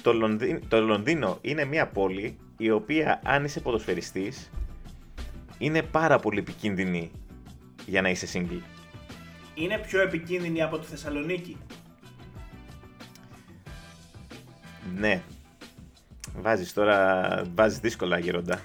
το, 0.01 0.13
Λονδίνο, 0.13 0.59
το 0.67 0.81
Λονδίνο 0.81 1.37
είναι 1.41 1.65
μια 1.65 1.87
πόλη 1.87 2.37
η 2.57 2.71
οποία 2.71 3.21
αν 3.23 3.43
είσαι 3.43 3.59
ποδοσφαιριστής 3.59 4.49
είναι 5.57 5.81
πάρα 5.81 6.19
πολύ 6.19 6.39
επικίνδυνη 6.39 7.11
για 7.85 8.01
να 8.01 8.09
είσαι 8.09 8.27
single. 8.33 8.61
Είναι 9.55 9.77
πιο 9.77 10.01
επικίνδυνη 10.01 10.61
από 10.61 10.79
τη 10.79 10.85
Θεσσαλονίκη. 10.85 11.57
Ναι. 14.95 15.21
Βάζεις 16.35 16.73
τώρα, 16.73 17.43
βάζεις 17.55 17.79
δύσκολα 17.79 18.19
γεροντά. 18.19 18.61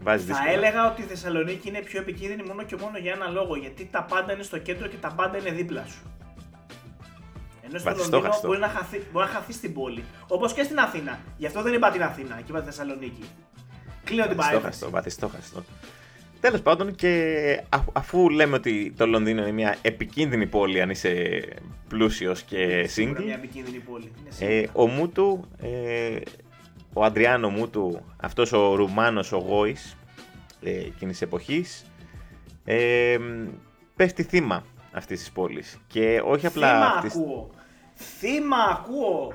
Βάζεις 0.00 0.26
θα 0.26 0.50
έλεγα 0.50 0.90
ότι 0.90 1.02
η 1.02 1.04
Θεσσαλονίκη 1.04 1.68
είναι 1.68 1.80
πιο 1.80 2.00
επικίνδυνη 2.00 2.42
μόνο 2.42 2.62
και 2.62 2.76
μόνο 2.80 2.98
για 2.98 3.12
ένα 3.12 3.28
λόγο. 3.28 3.56
Γιατί 3.56 3.88
τα 3.90 4.02
πάντα 4.02 4.32
είναι 4.32 4.42
στο 4.42 4.58
κέντρο 4.58 4.86
και 4.86 4.96
τα 4.96 5.12
πάντα 5.16 5.38
είναι 5.38 5.50
δίπλα 5.50 5.84
σου. 5.84 6.02
Ενώ 7.62 7.78
στο 7.78 7.90
Λονδίνο 7.96 8.40
μπορεί 8.42 8.58
να, 8.58 8.68
χαθεί, 8.68 9.02
μπορεί 9.12 9.26
να 9.26 9.32
χαθεί 9.32 9.52
στην 9.52 9.72
πόλη. 9.72 10.04
Όπως 10.28 10.52
και 10.52 10.62
στην 10.62 10.78
Αθήνα. 10.78 11.18
Γι' 11.36 11.46
αυτό 11.46 11.62
δεν 11.62 11.74
είπα 11.74 11.90
την 11.90 12.02
Αθήνα, 12.02 12.36
και 12.36 12.44
είπα 12.48 12.58
τη 12.58 12.64
Θεσσαλονίκη. 12.64 13.24
Κλείνω 14.04 14.26
την 14.26 14.36
παρέμβαση. 14.36 14.86
Βαθιστόχαστο. 14.90 15.64
Τέλος 16.40 16.60
πάντων, 16.60 16.94
και 16.94 17.62
αφού 17.92 18.28
λέμε 18.28 18.56
ότι 18.56 18.94
το 18.96 19.06
Λονδίνο 19.06 19.42
είναι 19.42 19.52
μια 19.52 19.76
επικίνδυνη 19.82 20.46
πόλη 20.46 20.80
αν 20.80 20.90
είσαι 20.90 21.42
πλούσιος 21.88 22.42
και 22.42 22.90
single. 22.96 23.00
Είναι 23.00 23.24
μια 23.24 23.34
επικίνδυνη 23.34 23.78
πόλη. 23.78 24.12
Ε, 24.38 24.66
ο 24.72 24.86
Μούτου 24.86 25.48
ε, 25.62 26.18
ο 26.98 27.04
Αντριάνο 27.04 27.50
Μούτου, 27.50 28.00
αυτός 28.16 28.52
ο 28.52 28.74
Ρουμάνος, 28.74 29.32
ο 29.32 29.36
Γόης, 29.36 29.96
ε, 30.62 30.70
εκείνης 30.70 31.18
της 31.18 31.22
εποχής, 31.22 31.86
ε, 32.64 33.18
πέφτει 33.96 34.22
θύμα 34.22 34.64
αυτής 34.92 35.18
της 35.18 35.30
πόλης. 35.30 35.78
Και 35.86 36.22
όχι 36.24 36.46
απλά... 36.46 36.68
Θύμα 36.68 36.86
αυτής... 36.86 37.14
ακούω. 37.14 37.50
Θύμα 37.94 38.56
ακούω. 38.56 39.32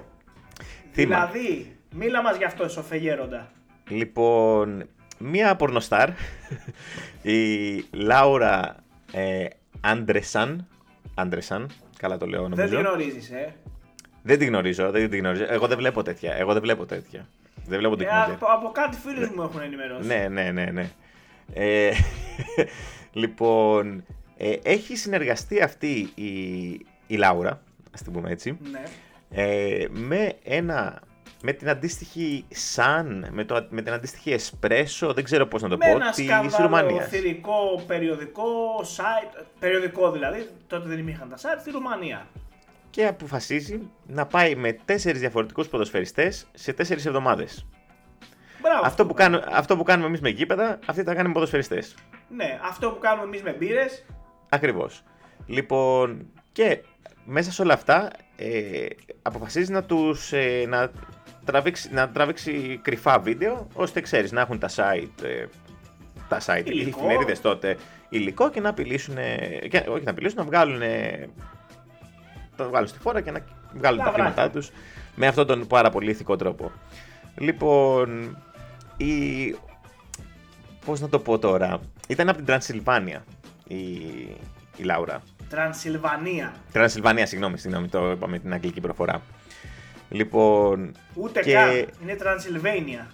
Θύμα. 0.91 1.25
Δηλαδή, 1.29 1.77
μίλα 1.95 2.21
μας 2.21 2.37
γι' 2.37 2.45
αυτό, 2.45 2.69
Σοφεγέροντα. 2.69 3.51
Λοιπόν, 3.89 4.87
μία 5.17 5.55
πορνοστάρ, 5.55 6.09
η 7.21 7.75
Λάουρα 7.91 8.75
ε, 9.11 9.45
Άντρεσαν, 9.81 10.67
Άντρεσαν, 11.15 11.69
καλά 11.97 12.17
το 12.17 12.25
λέω 12.25 12.41
νομίζω. 12.41 12.67
Δεν 12.67 12.69
την 12.69 12.79
γνωρίζεις, 12.79 13.29
ε. 13.31 13.55
Δεν 14.23 14.37
την 14.39 14.47
γνωρίζω, 14.47 14.91
δεν 14.91 15.09
την 15.09 15.19
γνωρίζω. 15.19 15.45
Εγώ 15.49 15.67
δεν 15.67 15.77
βλέπω 15.77 16.01
τέτοια. 16.03 16.33
Εγώ 16.33 16.53
δεν 16.53 16.61
βλέπω 16.61 16.85
τέτοια. 16.85 17.27
Δεν 17.67 17.79
βλέπω 17.79 17.95
ε, 18.03 18.07
από, 18.33 18.45
από 18.45 18.71
κάτι 18.71 18.97
φίλους 18.97 19.29
μου 19.29 19.41
έχουν 19.41 19.61
ενημερώσει. 19.61 20.07
ναι, 20.07 20.27
ναι, 20.29 20.51
ναι. 20.51 20.65
ναι. 20.65 20.89
Ε, 21.53 21.91
λοιπόν, 23.21 24.05
ε, 24.37 24.53
έχει 24.63 24.95
συνεργαστεί 24.95 25.61
αυτή 25.61 26.11
η, 26.15 26.31
η 27.07 27.15
Λάουρα, 27.17 27.61
ας 27.93 28.01
την 28.01 28.13
πούμε 28.13 28.31
έτσι, 28.31 28.57
Ναι. 28.71 28.83
ε, 29.29 29.85
με 29.89 30.33
ένα. 30.43 31.01
Με 31.45 31.53
την 31.53 31.69
αντίστοιχη 31.69 32.45
Sun, 32.75 33.21
με, 33.31 33.43
το, 33.43 33.67
με 33.69 33.81
την 33.81 33.93
αντίστοιχη 33.93 34.35
Espresso, 34.39 35.11
δεν 35.15 35.23
ξέρω 35.23 35.45
πώς 35.45 35.61
να 35.61 35.69
το 35.69 35.77
Με 35.77 35.85
πω, 35.85 35.91
ένα 35.91 36.11
της 36.11 36.25
σκάνδαλο 36.25 36.63
Ρουμανίας. 36.65 37.07
θηρικό 37.07 37.83
περιοδικό 37.87 38.45
site, 38.97 39.43
περιοδικό 39.59 40.11
δηλαδή, 40.11 40.49
τότε 40.67 40.87
δεν 40.89 40.97
υπήρχαν 40.99 41.29
τα 41.29 41.35
site, 41.37 41.57
στη 41.59 41.71
Ρουμανία. 41.71 42.27
Και 42.93 43.07
αποφασίζει 43.07 43.89
να 44.07 44.25
πάει 44.25 44.55
με 44.55 44.77
τέσσερις 44.85 45.19
διαφορετικούς 45.19 45.67
ποδοσφαιριστές 45.67 46.47
σε 46.53 46.73
τέσσερις 46.73 47.05
εβδομάδες. 47.05 47.65
Μπράβο. 48.61 48.85
Αυτό 48.85 49.05
που, 49.05 49.13
κάνουμε, 49.13 49.43
αυτό 49.51 49.77
που 49.77 49.83
κάνουμε 49.83 50.07
εμείς 50.07 50.21
με 50.21 50.29
γήπεδα, 50.29 50.79
αυτοί 50.85 51.03
τα 51.03 51.11
κάνουν 51.11 51.27
με 51.27 51.33
ποδοσφαιριστές. 51.33 51.95
Ναι, 52.29 52.59
αυτό 52.63 52.89
που 52.89 52.99
κάνουμε 52.99 53.23
εμείς 53.23 53.43
με 53.43 53.51
μπύρες. 53.59 54.05
Ακριβώς. 54.49 55.03
Λοιπόν, 55.45 56.31
και 56.51 56.83
μέσα 57.25 57.51
σε 57.51 57.61
όλα 57.61 57.73
αυτά 57.73 58.11
ε, 58.35 58.85
αποφασίζει 59.21 59.71
να 59.71 59.83
τους 59.83 60.33
ε, 60.33 60.65
να, 60.67 60.91
τραβήξει, 61.45 61.89
να 61.93 62.09
τραβήξει 62.09 62.79
κρυφά 62.81 63.19
βίντεο, 63.19 63.67
ώστε 63.73 64.01
ξέρεις 64.01 64.31
να 64.31 64.41
έχουν 64.41 64.59
τα 64.59 64.69
site, 64.75 65.23
ε, 65.23 65.45
τα 66.27 66.41
site, 66.45 66.65
οι 66.65 66.71
Υλικό. 66.73 66.99
εφημερίδες 66.99 67.41
τότε 67.41 67.77
υλικό 68.09 68.49
και 68.49 68.59
να 68.59 68.69
απειλήσουν, 68.69 69.15
και, 69.69 69.83
όχι 69.87 70.03
να 70.03 70.11
απειλήσουν, 70.11 70.37
να 70.37 70.45
βγάλουν, 70.45 70.81
το 72.55 72.69
βγάλουν 72.69 72.87
στη 72.87 72.99
φόρα 72.99 73.21
και 73.21 73.31
να 73.31 73.39
βγάλουν 73.73 73.99
τα 73.99 74.05
Λαβράκια. 74.05 74.11
χρήματά 74.31 74.49
τους 74.49 74.69
με 75.15 75.27
αυτόν 75.27 75.47
τον 75.47 75.67
πάρα 75.67 75.89
πολύ 75.89 76.09
ηθικό 76.09 76.35
τρόπο. 76.35 76.71
Λοιπόν, 77.37 78.37
η... 78.97 79.55
Πώς 80.85 80.99
να 80.99 81.09
το 81.09 81.19
πω 81.19 81.39
τώρα, 81.39 81.79
ήταν 82.07 82.27
από 82.29 82.37
την 82.37 82.45
Τρανσιλβάνια 82.45 83.23
η, 83.67 83.75
η 84.77 84.83
Λάουρα. 84.83 85.21
Τρανσιλβανία. 85.49 86.53
Τρανσιλβανία, 86.71 87.25
συγγνώμη, 87.25 87.57
συγγνώμη, 87.57 87.87
το 87.87 88.11
είπαμε 88.11 88.39
την 88.39 88.53
αγγλική 88.53 88.81
προφορά. 88.81 89.21
Λοιπόν, 90.09 90.95
Ούτε 91.13 91.41
Και- 91.41 91.53
καν. 91.53 91.87
Είναι 92.03 92.15
Τρανσιλβένια. 92.15 93.07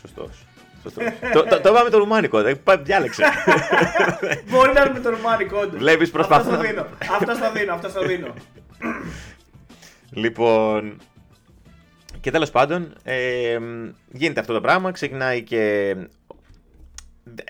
σωστός. 0.00 0.46
Σωστός. 0.82 1.04
το, 1.32 1.42
το, 1.44 1.60
το 1.60 1.68
είπαμε 1.70 1.90
το 1.90 1.98
ρουμάνικο, 1.98 2.42
δεν 2.42 2.62
πάει, 2.62 2.76
διάλεξε. 2.82 3.22
Μπορεί 4.48 4.72
να 4.72 4.80
είναι 4.80 4.92
με 4.92 5.00
το 5.00 5.10
ρουμάνικο 5.10 5.58
όντως. 5.58 5.78
Βλέπεις, 5.78 6.10
προσπαθώ 6.10 6.50
Αυτό 6.50 6.54
στο 6.54 6.62
να- 6.62 6.68
δίνω. 6.68 6.86
Αυτό 7.12 7.34
στο 7.34 7.52
δίνω. 7.52 7.72
Αυτό 7.74 7.88
στο 7.88 8.06
δίνω. 8.06 8.34
λοιπόν, 10.10 10.96
και 12.20 12.30
τέλος 12.30 12.50
πάντων, 12.50 12.92
ε, 13.02 13.58
γίνεται 14.12 14.40
αυτό 14.40 14.52
το 14.52 14.60
πράγμα, 14.60 14.90
ξεκινάει 14.90 15.42
και... 15.42 15.94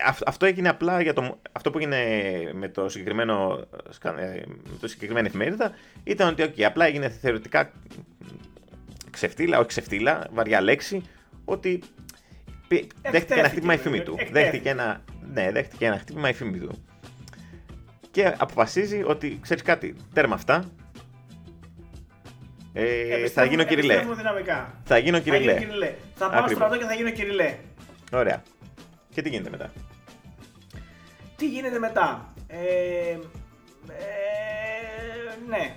αυ- 0.06 0.28
Αυτό 0.28 0.46
έγινε 0.46 0.68
απλά 0.68 1.02
για 1.02 1.12
το... 1.12 1.40
Αυτό 1.52 1.70
που 1.70 1.78
έγινε 1.78 1.98
με 2.52 2.68
το 2.68 2.88
συγκεκριμένο, 2.88 3.60
σκα- 3.90 4.18
ε, 4.18 4.42
με 4.46 4.76
το 4.80 4.88
συγκεκριμένη 4.88 5.26
εφημερίδα 5.26 5.72
ήταν 6.04 6.28
ότι 6.28 6.42
okay, 6.56 6.62
απλά 6.62 6.86
έγινε 6.86 7.08
θεωρητικά 7.08 7.70
ξεφτύλα, 9.10 9.58
όχι 9.58 9.68
ξεφτύλα, 9.68 10.26
βαριά 10.32 10.60
λέξη, 10.60 11.02
ότι 11.44 11.80
πη- 12.80 12.92
δέχτηκε 13.10 13.38
ένα 13.40 13.48
χτύπημα 13.48 13.74
η 13.74 13.76
φήμη 13.78 14.00
του. 14.02 14.12
Εκτέθηκε. 14.18 14.40
Δέχτηκε 14.40 14.68
ένα, 14.68 15.02
ναι, 15.32 15.50
δέχτηκε 15.52 15.86
ένα 15.86 15.98
χτύπημα 15.98 16.28
η 16.28 16.32
φήμη 16.32 16.58
του. 16.58 16.84
Και 18.10 18.34
αποφασίζει 18.38 19.02
ότι, 19.02 19.38
ξέρεις 19.42 19.62
κάτι, 19.62 19.96
τέρμα 20.14 20.34
αυτά, 20.34 20.64
ε, 22.72 22.82
θα 22.82 23.14
Επιστρέφουμε- 23.14 23.46
γίνω 23.50 23.64
κυριλέ. 23.64 23.92
επιστρέφουμε 23.94 24.14
δυναμικά. 24.22 24.80
Θα 24.84 24.98
γίνω 24.98 25.16
Θα 25.16 25.22
γίνω 25.22 25.36
κυριλέ. 25.36 25.58
κυριλέ. 25.58 25.94
Θα 26.14 26.28
πάω 26.30 26.38
Ακριβώς. 26.40 26.64
στρατό 26.64 26.76
και 26.76 26.84
θα 26.84 26.94
γίνω 26.94 27.10
κυριλέ. 27.10 27.56
Ωραία. 28.12 28.42
Και 29.14 29.22
τι 29.22 29.28
γίνεται 29.28 29.50
μετά; 29.50 29.72
Τι 31.36 31.48
γίνεται 31.48 31.78
μετά; 31.78 32.32
Ε, 32.46 32.56
ε, 32.56 33.18
ναι. 35.48 35.74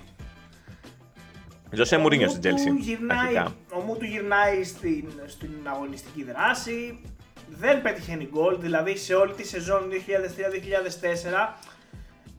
Ζωσέ 1.76 1.96
Ο 1.96 2.00
Μουρίνιο 2.00 2.26
Μούτου 2.26 2.40
στην 2.40 2.54
Chelsea. 2.56 2.80
Γυρνάει, 2.80 3.18
αρχικά. 3.18 3.54
ο 3.74 3.80
Μούτου 3.80 4.04
γυρνάει 4.04 4.64
στην, 4.64 5.08
στην 5.26 5.50
αγωνιστική 5.64 6.24
δράση. 6.24 7.00
Δεν 7.48 7.82
πετυχαίνει 7.82 8.28
γκολ, 8.30 8.56
δηλαδή 8.60 8.96
σε 8.96 9.14
όλη 9.14 9.32
τη 9.32 9.46
σεζόν 9.46 9.82
2003-2004 11.50 11.54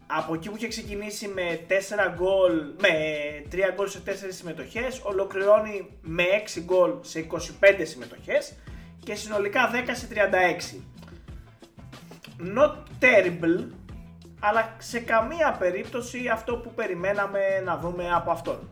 από 0.07 0.33
εκεί 0.33 0.49
που 0.49 0.55
είχε 0.55 0.67
ξεκινήσει 0.67 1.27
με 1.27 1.59
4 1.67 1.71
γκολ, 2.15 2.51
με 2.81 2.89
3 3.51 3.55
γκολ 3.75 3.87
σε 3.87 4.01
4 4.05 4.11
συμμετοχές, 4.29 5.01
ολοκληρώνει 5.03 5.89
με 6.01 6.23
6 6.57 6.61
γκολ 6.63 6.91
σε 7.01 7.27
25 7.31 7.35
συμμετοχές 7.83 8.53
και 9.03 9.15
συνολικά 9.15 9.71
10 9.71 9.75
σε 9.91 10.07
36. 10.13 10.77
Not 12.57 12.73
terrible, 12.99 13.65
αλλά 14.39 14.75
σε 14.77 14.99
καμία 14.99 15.55
περίπτωση 15.59 16.27
αυτό 16.27 16.55
που 16.55 16.73
περιμέναμε 16.73 17.39
να 17.65 17.77
δούμε 17.77 18.09
από 18.13 18.31
αυτόν. 18.31 18.69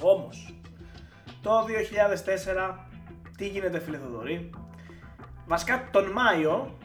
Όμως, 0.00 0.54
το 1.42 1.50
2004, 2.70 2.74
τι 3.36 3.48
γίνεται 3.48 3.78
φίλε 3.78 3.98
Θοδωρή, 3.98 4.50
βασικά 5.46 5.88
τον 5.90 6.10
Μάιο 6.10 6.78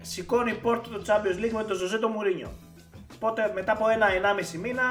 σηκώνει 0.00 0.50
η 0.50 0.54
πόρτα 0.54 0.88
του 0.90 1.02
Champions 1.06 1.44
League 1.44 1.52
με 1.52 1.64
τον 1.64 1.76
Ζωζέ 1.76 1.98
το 1.98 2.08
Μουρίνιο. 2.08 2.52
Οπότε 3.14 3.50
μετά 3.54 3.72
από 3.72 3.88
ένα-ενάμιση 3.88 4.58
μήνα 4.58 4.82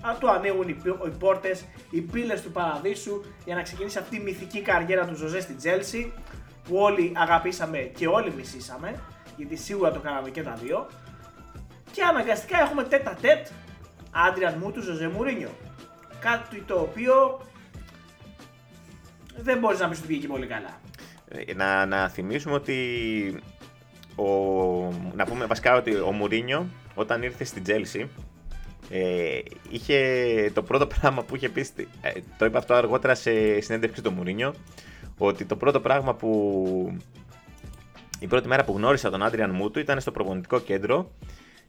α, 0.00 0.16
του 0.18 0.30
ανοίγουν 0.30 0.68
οι, 0.68 0.74
πι- 0.74 1.04
οι 1.06 1.10
πόρτες, 1.18 1.64
οι 1.90 2.00
πύλες 2.00 2.42
του 2.42 2.50
παραδείσου 2.50 3.20
για 3.44 3.54
να 3.54 3.62
ξεκινήσει 3.62 3.98
αυτή 3.98 4.16
η 4.16 4.20
μυθική 4.20 4.60
καριέρα 4.60 5.06
του 5.06 5.14
Ζωζέ 5.14 5.40
στην 5.40 5.56
Chelsea 5.62 6.10
που 6.64 6.76
όλοι 6.76 7.12
αγαπήσαμε 7.16 7.78
και 7.78 8.06
όλοι 8.06 8.32
μισήσαμε 8.36 9.00
γιατί 9.36 9.56
σίγουρα 9.56 9.92
το 9.92 9.98
κάναμε 10.00 10.30
και 10.30 10.42
τα 10.42 10.52
δύο 10.52 10.86
και 11.92 12.02
αναγκαστικά 12.02 12.58
έχουμε 12.60 12.82
τέτα 12.84 13.16
τέτ 13.20 13.46
Άντριαν 14.10 14.54
μου 14.60 14.72
του 14.72 14.82
Ζωζέ 14.82 15.08
Μουρίνιο. 15.08 15.50
Κάτι 16.20 16.60
το 16.66 16.74
οποίο 16.74 17.40
δεν 19.36 19.58
μπορείς 19.58 19.78
να 19.80 19.88
πεις 19.88 19.98
ότι 19.98 20.06
πήγε 20.06 20.20
και 20.20 20.26
πολύ 20.26 20.46
καλά. 20.46 20.80
Ε, 21.28 21.54
Να, 21.54 21.86
να 21.86 22.08
θυμίσουμε 22.08 22.54
ότι. 22.54 22.76
Ο, 24.16 24.24
να 25.14 25.24
πούμε 25.24 25.44
βασικά 25.46 25.76
ότι 25.76 25.94
ο 25.94 26.12
Μουρίνιο 26.12 26.66
όταν 26.94 27.22
ήρθε 27.22 27.44
στην 27.44 27.62
Chelsea 27.66 28.06
ε, 28.90 29.38
είχε 29.70 30.50
το 30.54 30.62
πρώτο 30.62 30.86
πράγμα 31.00 31.22
που 31.22 31.36
είχε 31.36 31.48
πει. 31.48 31.62
στη- 31.62 31.88
ε, 32.02 32.12
το 32.38 32.44
είπα 32.44 32.58
αυτό 32.58 32.74
αργότερα 32.74 33.14
σε 33.14 33.60
συνέντευξη 33.60 34.02
του 34.02 34.12
Μουρίνιο. 34.12 34.54
Ότι 35.18 35.44
το 35.44 35.56
πρώτο 35.56 35.80
πράγμα 35.80 36.14
που. 36.14 36.96
Η 38.18 38.26
πρώτη 38.26 38.48
μέρα 38.48 38.64
που 38.64 38.72
γνώρισα 38.76 39.10
τον 39.10 39.22
Άντριαν 39.22 39.50
Μούτου 39.50 39.78
ήταν 39.78 40.00
στο 40.00 40.10
προπονητικό 40.10 40.60
κέντρο 40.60 41.10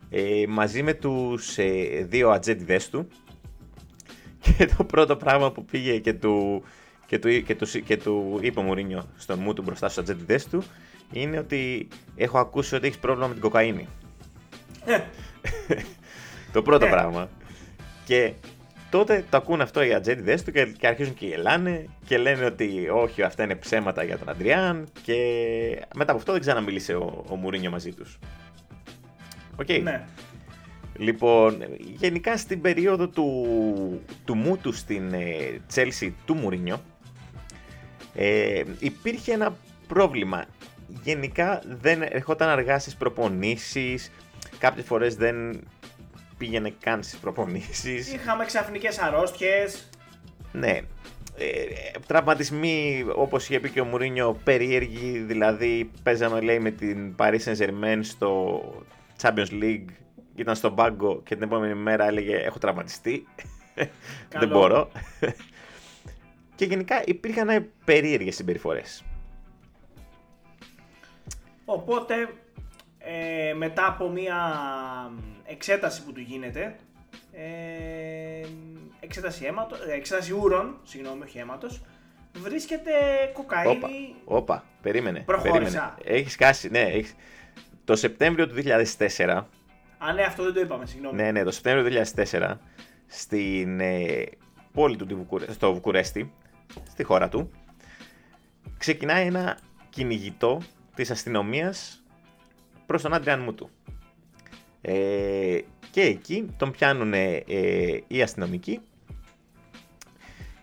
ε, 0.09 0.43
μαζί 0.47 0.83
με 0.83 0.93
τους 0.93 1.57
ε, 1.57 2.05
δύο 2.09 2.29
ατζέντιδες 2.29 2.89
του 2.89 3.07
και 4.41 4.69
το 4.77 4.83
πρώτο 4.83 5.15
πράγμα 5.15 5.51
που 5.51 5.65
πήγε 5.65 5.97
και 5.99 6.13
του, 6.13 6.63
και 7.05 7.19
του, 7.19 7.43
και 7.43 7.55
του, 7.55 7.65
και 7.83 7.97
του 7.97 8.39
είπε 8.41 8.59
ο 8.59 8.63
Μουρίνιο 8.63 9.05
στον 9.17 9.39
μου 9.39 9.53
του 9.53 9.61
μπροστά 9.61 9.89
στους 9.89 10.01
ατζέντιδες 10.01 10.47
του 10.47 10.63
είναι 11.11 11.37
ότι 11.37 11.87
έχω 12.15 12.39
ακούσει 12.39 12.75
ότι 12.75 12.87
έχεις 12.87 12.99
πρόβλημα 12.99 13.27
με 13.27 13.33
την 13.33 13.41
κοκαίνη. 13.41 13.87
το 16.53 16.61
πρώτο 16.61 16.85
Ε. 16.85 16.89
πράγμα. 16.89 17.29
Και 18.05 18.33
τότε 18.89 19.25
το 19.29 19.37
ακούν 19.37 19.61
αυτό 19.61 19.83
οι 19.83 19.93
ατζέντιδες 19.93 20.43
του 20.43 20.51
και, 20.51 20.65
και 20.65 20.87
αρχίζουν 20.87 21.13
και 21.13 21.25
γελάνε 21.25 21.89
και 22.05 22.17
λένε 22.17 22.45
ότι 22.45 22.89
όχι 22.93 23.21
αυτά 23.21 23.43
είναι 23.43 23.55
ψέματα 23.55 24.03
για 24.03 24.17
τον 24.17 24.29
Αντριάν 24.29 24.87
και 25.03 25.15
μετά 25.95 26.11
από 26.11 26.19
αυτό 26.19 26.31
δεν 26.31 26.41
ξαναμίλησε 26.41 26.93
ο, 26.95 27.25
ο 27.29 27.35
Μουρίνιο 27.35 27.71
μαζί 27.71 27.91
τους. 27.93 28.19
Οκ. 29.55 29.69
Ναι. 29.69 30.05
Λοιπόν, 31.01 31.63
γενικά 31.77 32.37
στην 32.37 32.61
περίοδο 32.61 33.07
του, 33.07 33.45
του 34.25 34.35
Μούτου 34.35 34.73
στην 34.73 35.13
ε, 35.13 35.61
Chelsea 35.75 36.11
του 36.25 36.33
Μουρίνιο 36.33 36.81
ε, 38.13 38.63
υπήρχε 38.79 39.33
ένα 39.33 39.55
πρόβλημα. 39.87 40.45
Γενικά 41.03 41.61
δεν 41.81 42.01
ερχόταν 42.01 42.49
αργά 42.49 42.79
στις 42.79 42.95
προπονήσεις, 42.95 44.11
κάποιες 44.57 44.85
φορές 44.85 45.15
δεν 45.15 45.63
πήγαινε 46.37 46.73
καν 46.79 47.03
στις 47.03 47.19
προπονήσεις. 47.19 48.13
Είχαμε 48.13 48.45
ξαφνικές 48.45 48.99
αρρώστιες. 48.99 49.89
Ναι. 50.51 50.79
Ε, 51.37 51.99
τραυματισμοί, 52.07 53.05
όπως 53.15 53.49
είχε 53.49 53.59
πει 53.59 53.69
και 53.69 53.81
ο 53.81 53.85
Μουρίνιο, 53.85 54.39
περίεργοι, 54.43 55.19
δηλαδή 55.19 55.91
παίζαμε 56.03 56.41
λέει 56.41 56.59
με 56.59 56.71
την 56.71 57.15
Paris 57.17 57.39
Saint-Germain 57.45 57.99
στο 58.01 58.61
Champions 59.21 59.63
League, 59.63 59.85
ήταν 60.41 60.55
στον 60.55 60.75
πάγκο 60.75 61.21
και 61.23 61.35
την 61.35 61.43
επόμενη 61.43 61.73
μέρα 61.73 62.07
έλεγε 62.07 62.35
έχω 62.35 62.57
τραυματιστεί, 62.57 63.27
δεν 63.75 63.89
Καλό. 64.29 64.47
μπορώ. 64.47 64.91
και 66.55 66.65
γενικά 66.65 67.01
υπήρχαν 67.05 67.71
περίεργες 67.85 68.35
συμπεριφορές. 68.35 69.03
Οπότε 71.65 72.15
ε, 72.99 73.53
μετά 73.53 73.87
από 73.87 74.09
μια 74.09 74.37
εξέταση 75.45 76.03
που 76.03 76.11
του 76.11 76.19
γίνεται, 76.19 76.75
ε, 77.31 78.47
εξέταση, 78.99 79.45
αίματος, 79.45 79.79
ε, 79.79 79.93
εξέταση 79.93 80.33
ούρων, 80.33 80.79
συγγνώμη, 80.83 81.23
όχι 81.23 81.37
αίματος, 81.37 81.81
βρίσκεται 82.37 82.91
κοκαίνη. 83.33 83.67
Όπα, 83.67 83.89
όπα, 84.25 84.63
περίμενε. 84.81 85.19
Προχώρησα. 85.19 85.53
περίμενε. 85.53 85.93
Έχεις 86.03 86.35
κάσει, 86.35 86.69
ναι. 86.69 86.79
Έχεις... 86.79 87.15
Το 87.83 87.95
Σεπτέμβριο 87.95 88.47
του 88.47 88.55
2004, 89.17 89.43
Α, 90.03 90.13
ναι, 90.13 90.21
αυτό 90.21 90.43
δεν 90.43 90.53
το 90.53 90.59
είπαμε, 90.59 90.85
συγγνώμη. 90.85 91.15
ναι, 91.15 91.31
ναι, 91.31 91.43
το 91.43 91.51
Σεπτέμβριο 91.51 92.03
του 92.03 92.11
2004, 92.15 92.53
στην 93.07 93.79
ε, 93.79 94.23
πόλη 94.73 94.95
του, 94.95 95.05
τη 95.05 95.13
Βουκουρέ- 95.13 95.51
στο 95.51 95.73
Βουκουρέστι, 95.73 96.33
στη 96.89 97.03
χώρα 97.03 97.29
του, 97.29 97.51
ξεκινάει 98.77 99.25
ένα 99.25 99.57
κυνηγητό 99.89 100.61
της 100.95 101.11
αστυνομίας 101.11 102.03
προς 102.85 103.01
τον 103.01 103.13
Άντριαν 103.13 103.39
Μούτου. 103.39 103.69
Ε, 104.81 105.59
και 105.91 106.01
εκεί 106.01 106.45
τον 106.57 106.71
πιάνουν 106.71 107.13
ε, 107.13 107.43
οι 108.07 108.21
αστυνομικοί 108.21 108.81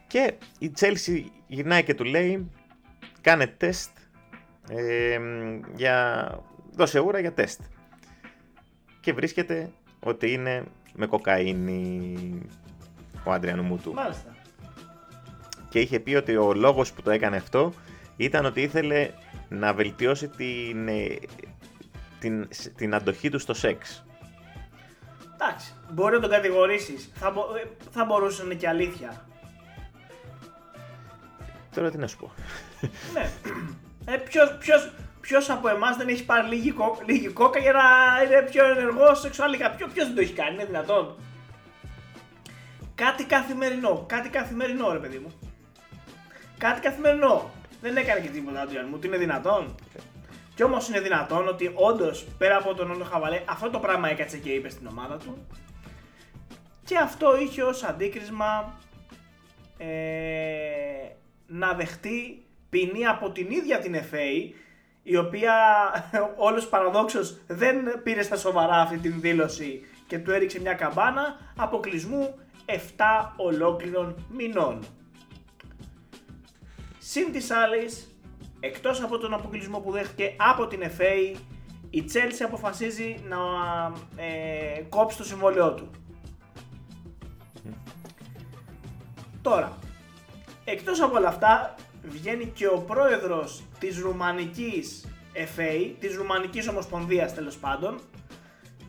και 0.06 0.34
η 0.58 0.70
Τσέλσι 0.70 1.32
γυρνάει 1.46 1.82
και 1.82 1.94
του 1.94 2.04
λέει 2.04 2.50
κάνε 3.20 3.46
τεστ 3.46 3.90
ε, 4.70 5.18
για 5.74 6.28
δώσε 6.70 6.98
ούρα 7.00 7.18
για 7.18 7.32
τεστ 7.32 7.60
και 9.08 9.14
βρίσκεται 9.14 9.70
ότι 10.00 10.32
είναι 10.32 10.64
με 10.94 11.06
κοκαίνη 11.06 12.42
ο 13.24 13.32
Άντριαν 13.32 13.60
Μούτου 13.60 13.92
Μάλιστα. 13.92 14.36
και 15.68 15.80
είχε 15.80 16.00
πει 16.00 16.14
ότι 16.14 16.36
ο 16.36 16.54
λόγος 16.54 16.92
που 16.92 17.02
το 17.02 17.10
έκανε 17.10 17.36
αυτό 17.36 17.72
ήταν 18.16 18.44
ότι 18.44 18.62
ήθελε 18.62 19.10
να 19.48 19.74
βελτιώσει 19.74 20.28
την, 20.28 20.88
ε, 20.88 21.18
την, 22.18 22.48
την 22.76 22.94
αντοχή 22.94 23.28
του 23.30 23.38
στο 23.38 23.54
σεξ. 23.54 24.04
Εντάξει, 25.34 25.72
μπορεί 25.92 26.14
να 26.14 26.20
τον 26.20 26.30
κατηγορήσεις. 26.30 27.10
Θα, 27.14 27.30
μπο- 27.30 27.56
ε, 27.56 27.68
θα 27.90 28.04
μπορούσε 28.04 28.42
να 28.42 28.44
είναι 28.50 28.54
και 28.60 28.68
αλήθεια. 28.68 29.26
Τώρα 31.74 31.90
τι 31.90 31.98
να 31.98 32.06
σου 32.06 32.16
πω. 32.18 32.32
ναι. 33.14 33.30
Ε, 34.12 34.16
ποιος, 34.16 34.56
ποιος, 34.58 34.92
ποιος 35.28 35.50
από 35.50 35.68
εμάς 35.68 35.96
δεν 35.96 36.08
έχει 36.08 36.24
πάρει 36.24 36.48
λίγη, 36.48 36.72
κο- 36.72 36.98
λίγη 37.06 37.28
κόκα 37.28 37.58
για 37.58 37.72
να 37.72 37.82
είναι 38.24 38.42
πιο 38.42 38.64
ενεργός 38.64 39.20
σεξουαλικά; 39.20 39.70
Ποιο, 39.70 39.86
ποιος 39.86 40.06
δεν 40.06 40.14
το 40.14 40.20
έχει 40.20 40.32
κάνει, 40.32 40.54
είναι 40.54 40.64
δυνατόν; 40.64 41.16
Κάτι 42.94 43.24
καθημερινό, 43.24 44.04
κάτι 44.08 44.28
καθημερινό 44.28 44.92
ρε 44.92 44.98
παιδί 44.98 45.18
μου. 45.18 45.32
Κάτι 46.58 46.80
καθημερινό. 46.80 47.50
Δεν 47.80 47.96
έκανε 47.96 48.20
και 48.20 48.28
τίποτα 48.28 48.60
Άντριαν 48.60 48.86
μου, 48.88 48.92
ότι 48.96 49.06
είναι 49.06 49.16
δυνατόν. 49.16 49.74
Κι 50.54 50.62
όμως 50.62 50.88
είναι 50.88 51.00
δυνατόν 51.00 51.48
ότι 51.48 51.70
όντως 51.74 52.26
πέρα 52.38 52.56
από 52.56 52.74
τον 52.74 52.90
όλο 52.90 53.04
χαβαλέ, 53.04 53.42
αυτό 53.48 53.70
το 53.70 53.78
πράγμα 53.78 54.08
έκατσε 54.08 54.38
και 54.38 54.50
είπε 54.50 54.68
στην 54.68 54.86
ομάδα 54.86 55.16
του. 55.16 55.46
Και 56.84 56.96
αυτό 56.98 57.40
είχε 57.40 57.62
ως 57.62 57.82
αντίκρισμα 57.82 58.78
ε, 59.78 59.86
να 61.46 61.72
δεχτεί 61.72 62.46
ποινή 62.70 63.06
από 63.06 63.30
την 63.30 63.50
ίδια 63.50 63.78
την 63.78 63.94
FA, 63.94 64.54
η 65.10 65.16
οποία 65.16 65.54
όλος 66.48 66.68
παραδόξως 66.68 67.36
δεν 67.46 68.02
πήρε 68.02 68.22
στα 68.22 68.36
σοβαρά 68.36 68.74
αυτή 68.80 68.98
την 68.98 69.20
δήλωση 69.20 69.80
και 70.06 70.18
του 70.18 70.30
έριξε 70.30 70.60
μια 70.60 70.74
καμπάνα 70.74 71.36
αποκλεισμού 71.56 72.34
7 72.66 72.72
ολόκληρων 73.36 74.26
μηνών. 74.28 74.84
Συν 76.98 77.32
της 77.32 77.50
άλλης, 77.50 78.16
εκτός 78.60 79.02
από 79.02 79.18
τον 79.18 79.34
αποκλεισμό 79.34 79.78
που 79.78 79.90
δέχτηκε 79.90 80.34
από 80.36 80.66
την 80.66 80.82
FA, 80.98 81.36
η 81.90 82.04
Chelsea 82.12 82.44
αποφασίζει 82.44 83.24
να 83.28 83.38
ε, 84.16 84.82
κόψει 84.88 85.16
το 85.16 85.24
συμβόλαιό 85.24 85.74
του. 85.74 85.90
Τώρα, 89.42 89.78
εκτός 90.64 91.00
από 91.00 91.16
όλα 91.16 91.28
αυτά, 91.28 91.74
βγαίνει 92.02 92.46
και 92.46 92.66
ο 92.66 92.78
πρόεδρος 92.86 93.62
της 93.78 93.98
Ρουμανικής 93.98 95.06
FA, 95.34 95.94
της 95.98 96.16
Ρουμανικής 96.16 96.68
Ομοσπονδίας 96.68 97.34
τέλος 97.34 97.56
πάντων, 97.56 98.00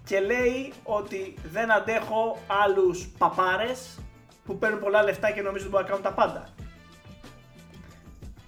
και 0.05 0.19
λέει 0.19 0.73
ότι 0.83 1.33
δεν 1.51 1.71
αντέχω 1.71 2.37
άλλους 2.47 3.07
παπάρες 3.17 3.99
που 4.45 4.57
παίρνουν 4.57 4.79
πολλά 4.79 5.03
λεφτά 5.03 5.31
και 5.31 5.41
νομίζουν 5.41 5.67
ότι 5.67 5.75
μπορούν 5.75 5.85
να 5.85 5.95
κάνουν 5.95 6.15
τα 6.15 6.23
πάντα. 6.23 6.53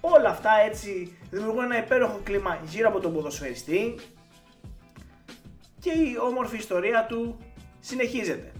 Όλα 0.00 0.28
αυτά 0.28 0.50
έτσι 0.66 1.18
δημιουργούν 1.30 1.64
ένα 1.64 1.78
υπέροχο 1.78 2.20
κλίμα 2.22 2.60
γύρω 2.64 2.88
από 2.88 3.00
τον 3.00 3.12
ποδοσφαιριστή 3.12 3.94
και 5.78 5.90
η 5.90 6.16
όμορφη 6.20 6.56
ιστορία 6.56 7.06
του 7.06 7.38
συνεχίζεται. 7.80 8.52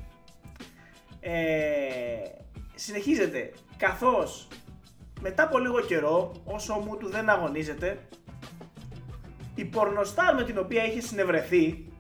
Ε, 1.21 1.33
συνεχίζεται 2.75 3.53
καθώς 3.77 4.49
μετά 5.23 5.43
από 5.43 5.59
λίγο 5.59 5.81
καιρό, 5.81 6.33
όσο 6.45 6.75
μου 6.75 6.97
του 6.97 7.09
δεν 7.09 7.29
αγωνίζεται, 7.29 8.09
η 9.55 9.65
πορνοστάρ 9.65 10.35
με 10.35 10.45
την 10.45 10.59
οποία 10.59 10.85
είχε 10.85 11.01
συνευρεθεί 11.01 11.93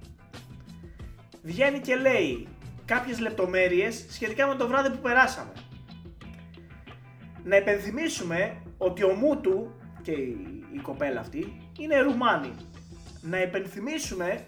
βγαίνει 1.43 1.79
και 1.79 1.97
λέει 1.97 2.49
κάποιες 2.85 3.21
λεπτομέρειες 3.21 4.07
σχετικά 4.09 4.47
με 4.47 4.55
το 4.55 4.69
βράδυ 4.69 4.91
που 4.91 4.99
περάσαμε. 5.03 5.53
Να 7.45 7.57
υπενθυμίσουμε 7.57 8.63
ότι 8.79 9.05
ο 9.05 9.15
Μούτου 9.15 9.75
και 10.03 10.11
η, 10.11 10.65
η 10.73 10.79
κοπέλα 10.79 11.21
αυτή 11.21 11.71
είναι 11.79 12.01
Ρουμάνοι. 12.01 12.55
Να 13.23 13.43
υπενθυμίσουμε 13.43 14.45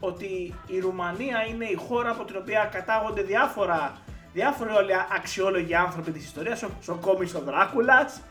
ότι 0.00 0.54
η 0.66 0.78
Ρουμανία 0.78 1.44
είναι 1.44 1.64
η 1.64 1.74
χώρα 1.74 2.10
από 2.10 2.24
την 2.24 2.36
οποία 2.36 2.68
κατάγονται 2.72 3.22
διάφορα, 3.22 4.03
διάφοροι 4.34 4.70
όλοι 4.70 4.92
αξιόλογοι 5.16 5.74
άνθρωποι 5.74 6.10
της 6.10 6.24
ιστορίας, 6.24 6.62
ο, 6.62 6.70
ο 6.88 6.94
κόμις 6.94 7.34
ο 7.34 7.40
Δράκουλας 7.40 8.22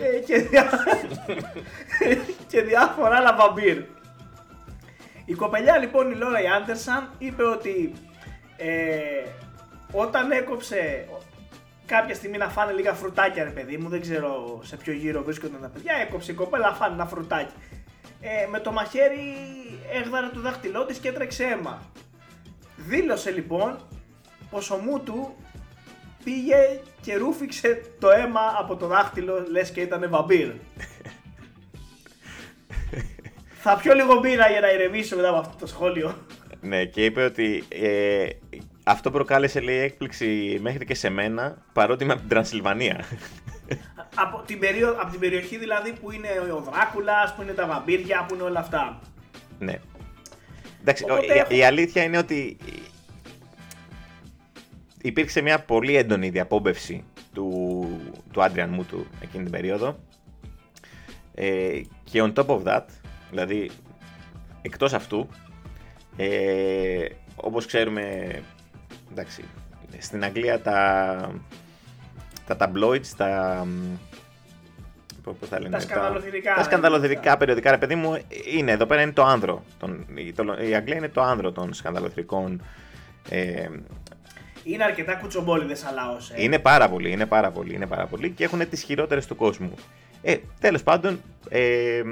ε, 0.00 0.18
και, 0.18 0.38
διά... 0.38 0.70
και 2.50 2.60
διάφορα 2.60 3.16
άλλα 3.16 3.36
βαμπύρ. 3.36 3.82
Η 5.24 5.34
κοπελιά 5.34 5.78
λοιπόν 5.78 6.10
η 6.10 6.14
Λόρα 6.14 6.38
Άντερσαν 6.56 7.10
είπε 7.18 7.42
ότι 7.42 7.92
ε, 8.56 8.98
όταν 9.92 10.30
έκοψε 10.30 11.08
κάποια 11.86 12.14
στιγμή 12.14 12.38
να 12.38 12.48
φάνε 12.48 12.72
λίγα 12.72 12.94
φρουτάκια 12.94 13.44
ρε 13.44 13.50
παιδί 13.50 13.76
μου, 13.76 13.88
δεν 13.88 14.00
ξέρω 14.00 14.60
σε 14.62 14.76
ποιο 14.76 14.92
γύρο 14.92 15.22
βρίσκονταν 15.22 15.60
τα 15.60 15.68
παιδιά, 15.68 15.94
έκοψε 15.94 16.32
η 16.32 16.34
κοπέλα 16.34 16.68
να 16.68 16.74
φάνε 16.74 16.94
ένα 16.94 17.06
φρουτάκι. 17.06 17.54
Ε, 18.20 18.46
με 18.50 18.60
το 18.60 18.72
μαχαίρι 18.72 19.34
έγδαρε 19.92 20.26
το 20.26 20.40
δάχτυλό 20.40 20.84
της 20.84 20.98
και 20.98 21.08
έτρεξε 21.08 21.44
αίμα. 21.44 21.82
Δήλωσε 22.76 23.30
λοιπόν 23.30 23.78
πως 24.50 24.70
ο 24.70 24.76
Μούτου 24.76 25.34
πήγε 26.24 26.80
και 27.00 27.16
ρούφηξε 27.16 27.82
το 27.98 28.10
αίμα 28.10 28.40
από 28.58 28.76
το 28.76 28.86
δάχτυλο 28.86 29.46
λες 29.50 29.70
και 29.70 29.80
ήταν 29.80 30.06
βαμπύρ. 30.10 30.48
Θα 33.62 33.76
πιω 33.76 33.94
λίγο 33.94 34.18
μπύρα 34.18 34.48
για 34.50 34.60
να 34.60 34.70
ηρεμήσω 34.72 35.16
μετά 35.16 35.28
από 35.28 35.38
αυτό 35.38 35.56
το 35.58 35.66
σχόλιο. 35.66 36.26
Ναι, 36.60 36.84
και 36.84 37.04
είπε 37.04 37.24
ότι 37.24 37.64
ε, 37.68 38.26
αυτό 38.84 39.10
προκάλεσε 39.10 39.60
λέει 39.60 39.78
έκπληξη 39.78 40.58
μέχρι 40.60 40.84
και 40.84 40.94
σε 40.94 41.08
μένα, 41.08 41.64
παρότι 41.72 42.02
είμαι 42.04 42.12
από 42.12 42.20
την 42.20 42.30
Τρανσιλβανία. 42.30 43.04
από, 44.14 44.42
την 44.46 44.58
περίοδο, 44.58 45.00
από 45.00 45.10
την 45.10 45.20
περιοχή 45.20 45.58
δηλαδή 45.58 45.92
που 45.92 46.10
είναι 46.12 46.28
ο 46.52 46.60
Δράκουλας, 46.60 47.34
που 47.34 47.42
είναι 47.42 47.52
τα 47.52 47.66
βαμπύρια, 47.66 48.24
που 48.28 48.34
είναι 48.34 48.42
όλα 48.42 48.60
αυτά. 48.60 48.98
ναι. 49.58 49.74
Εντάξει, 50.80 51.04
Οπότε 51.04 51.34
η, 51.34 51.38
έχω- 51.38 51.54
η 51.54 51.64
αλήθεια 51.64 52.02
είναι 52.02 52.18
ότι 52.18 52.56
υπήρξε 55.02 55.40
μια 55.40 55.58
πολύ 55.60 55.96
έντονη 55.96 56.28
διαπόμπευση 56.28 57.04
του, 57.34 57.86
του 58.32 58.42
Άντριαν 58.42 58.70
Μούτου 58.70 59.06
εκείνη 59.20 59.42
την 59.42 59.52
περίοδο. 59.52 59.98
Ε, 61.34 61.80
και 62.04 62.22
on 62.22 62.32
top 62.32 62.46
of 62.46 62.62
that, 62.62 62.84
δηλαδή 63.30 63.70
εκτός 64.62 64.92
αυτού, 64.92 65.28
ε, 66.16 67.06
όπως 67.36 67.66
ξέρουμε, 67.66 68.28
εντάξει, 69.10 69.44
στην 69.98 70.24
Αγγλία 70.24 70.60
τα, 70.60 71.40
τα 72.46 72.56
tabloids, 72.60 73.06
τα... 73.16 73.66
πώς- 75.22 75.36
πώς 75.36 75.48
τα 75.48 75.60
λένε, 75.60 75.70
Τα 75.76 75.80
σκανδαλοθυρικά, 75.80 76.50
Τα 76.52 76.58
ναι, 76.58 76.64
σκανδαλοθυρικά 76.64 77.20
αυτά. 77.20 77.36
περιοδικά, 77.36 77.70
ρε 77.70 77.78
παιδί 77.78 77.94
μου, 77.94 78.18
είναι 78.56 78.72
εδώ 78.72 78.86
πέρα 78.86 79.02
είναι 79.02 79.12
το 79.12 79.24
άνδρο. 79.24 79.64
Τον, 79.78 80.06
η, 80.14 80.32
το, 80.32 80.56
η 80.68 80.74
Αγγλία 80.74 80.96
είναι 80.96 81.08
το 81.08 81.22
άνδρο 81.22 81.52
των 81.52 81.72
σκανδαλοθυρικών. 81.74 82.62
Ε, 83.28 83.68
Είναι 84.72 84.84
αρκετά 84.84 85.14
κουτσομπόλιδες 85.14 85.84
αλλά 85.84 86.10
ως, 86.10 86.30
ε. 86.30 86.42
είναι 86.42 86.58
πάρα 86.58 86.88
πολύ, 86.88 87.10
είναι 87.10 87.26
πάρα 87.26 87.50
πολύ, 87.50 87.74
είναι 87.74 87.86
πάρα 87.86 88.06
πολύ 88.06 88.30
και 88.30 88.44
έχουν 88.44 88.68
τις 88.68 88.82
χειρότερες 88.82 89.26
του 89.26 89.36
κόσμου. 89.36 89.74
Ε, 90.22 90.36
τέλος 90.60 90.82
πάντων, 90.82 91.20
ε, 91.48 92.02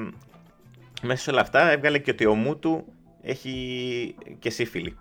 μέσα 1.03 1.23
σε 1.23 1.31
όλα 1.31 1.41
αυτά 1.41 1.71
έβγαλε 1.71 1.99
και 1.99 2.11
ότι 2.11 2.27
ο 2.27 2.35
Μούτου 2.35 2.85
έχει 3.23 4.15
και 4.39 4.51
σύφυλλη. 4.51 4.97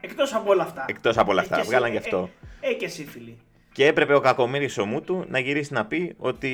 Εκτός 0.00 0.34
από 0.34 0.50
όλα 0.50 0.62
αυτά. 0.62 0.84
Εκτός 0.88 1.18
από 1.18 1.30
όλα 1.30 1.40
αυτά, 1.40 1.56
Ε, 1.56 1.60
και 1.60 1.66
βγάλαν 1.66 1.90
εσύ- 1.90 2.00
γι' 2.00 2.14
αυτό. 2.14 2.30
Ε, 2.60 2.68
ε, 2.70 2.72
και 2.72 2.88
σύφυλλη. 2.88 3.38
Και 3.72 3.86
έπρεπε 3.86 4.14
ο 4.14 4.20
κακομύρης 4.20 4.78
ο 4.78 4.84
Μούτου 4.86 5.24
να 5.28 5.38
γυρίσει 5.38 5.72
να 5.72 5.86
πει 5.86 6.14
ότι, 6.18 6.50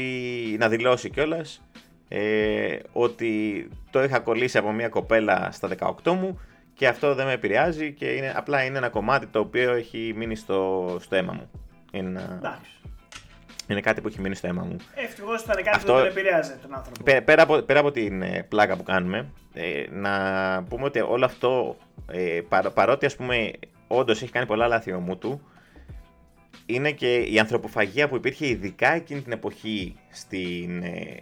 να 0.59 0.69
δηλώσει 0.69 1.11
κιόλας 1.11 1.63
ε, 2.09 2.79
ότι 2.93 3.69
το 3.91 4.03
είχα 4.03 4.19
κολλήσει 4.21 4.59
από 4.59 4.73
μια 4.73 4.89
κοπέλα 4.89 5.49
στα 5.53 5.69
18 6.03 6.13
μου 6.13 6.41
και 6.81 6.89
αυτό 6.89 7.15
δεν 7.15 7.27
με 7.27 7.33
επηρεάζει 7.33 7.93
και 7.93 8.07
είναι, 8.07 8.33
απλά 8.37 8.65
είναι 8.65 8.79
ένα 8.79 8.89
κομμάτι 8.89 9.27
το 9.27 9.39
οποίο 9.39 9.73
έχει 9.73 10.13
μείνει 10.17 10.37
στο, 10.37 10.97
στο 11.01 11.17
αίμα 11.17 11.33
μου. 11.33 11.51
Είναι 11.93 12.09
ένα, 12.09 12.35
Εντάξει. 12.39 12.71
Είναι 13.69 13.81
κάτι 13.81 14.01
που 14.01 14.09
έχει 14.09 14.21
μείνει 14.21 14.35
στο 14.35 14.47
αίμα 14.47 14.63
μου. 14.63 14.77
Ευτυχώς 14.95 15.43
ήταν 15.43 15.57
κάτι 15.57 15.69
Αυτό- 15.77 15.93
που 15.93 15.99
δεν 15.99 16.07
επηρέαζε 16.07 16.59
τον 16.63 16.75
άνθρωπο. 16.75 17.03
Πέρα, 17.03 17.23
πέρα, 17.23 17.43
από, 17.43 17.63
πέρα 17.63 17.81
από 17.81 17.91
την 17.91 18.23
ε, 18.23 18.47
πλάκα 18.49 18.77
που 18.77 18.83
κάνουμε, 18.83 19.33
ε, 19.53 19.85
να 19.91 20.13
πούμε 20.69 20.85
ότι 20.85 21.01
όλο 21.01 21.25
αυτό, 21.25 21.77
ε, 22.11 22.41
παρό- 22.49 22.73
παρότι 22.73 23.07
ας 23.07 23.17
πούμε 23.17 23.51
όντως 23.87 24.23
έχει 24.23 24.31
κάνει 24.33 24.47
πολλά 24.47 24.67
λάθη 24.67 24.93
ο 24.93 25.01
Μούτου, 25.01 25.41
είναι 26.67 26.91
και 26.91 27.17
η 27.17 27.39
ανθρωποφαγία 27.39 28.09
που 28.09 28.17
υπήρχε 28.17 28.47
ειδικά 28.47 28.95
εκείνη 28.95 29.21
την 29.21 29.33
εποχή 29.33 29.97
στην, 30.11 30.83
ε, 30.83 31.17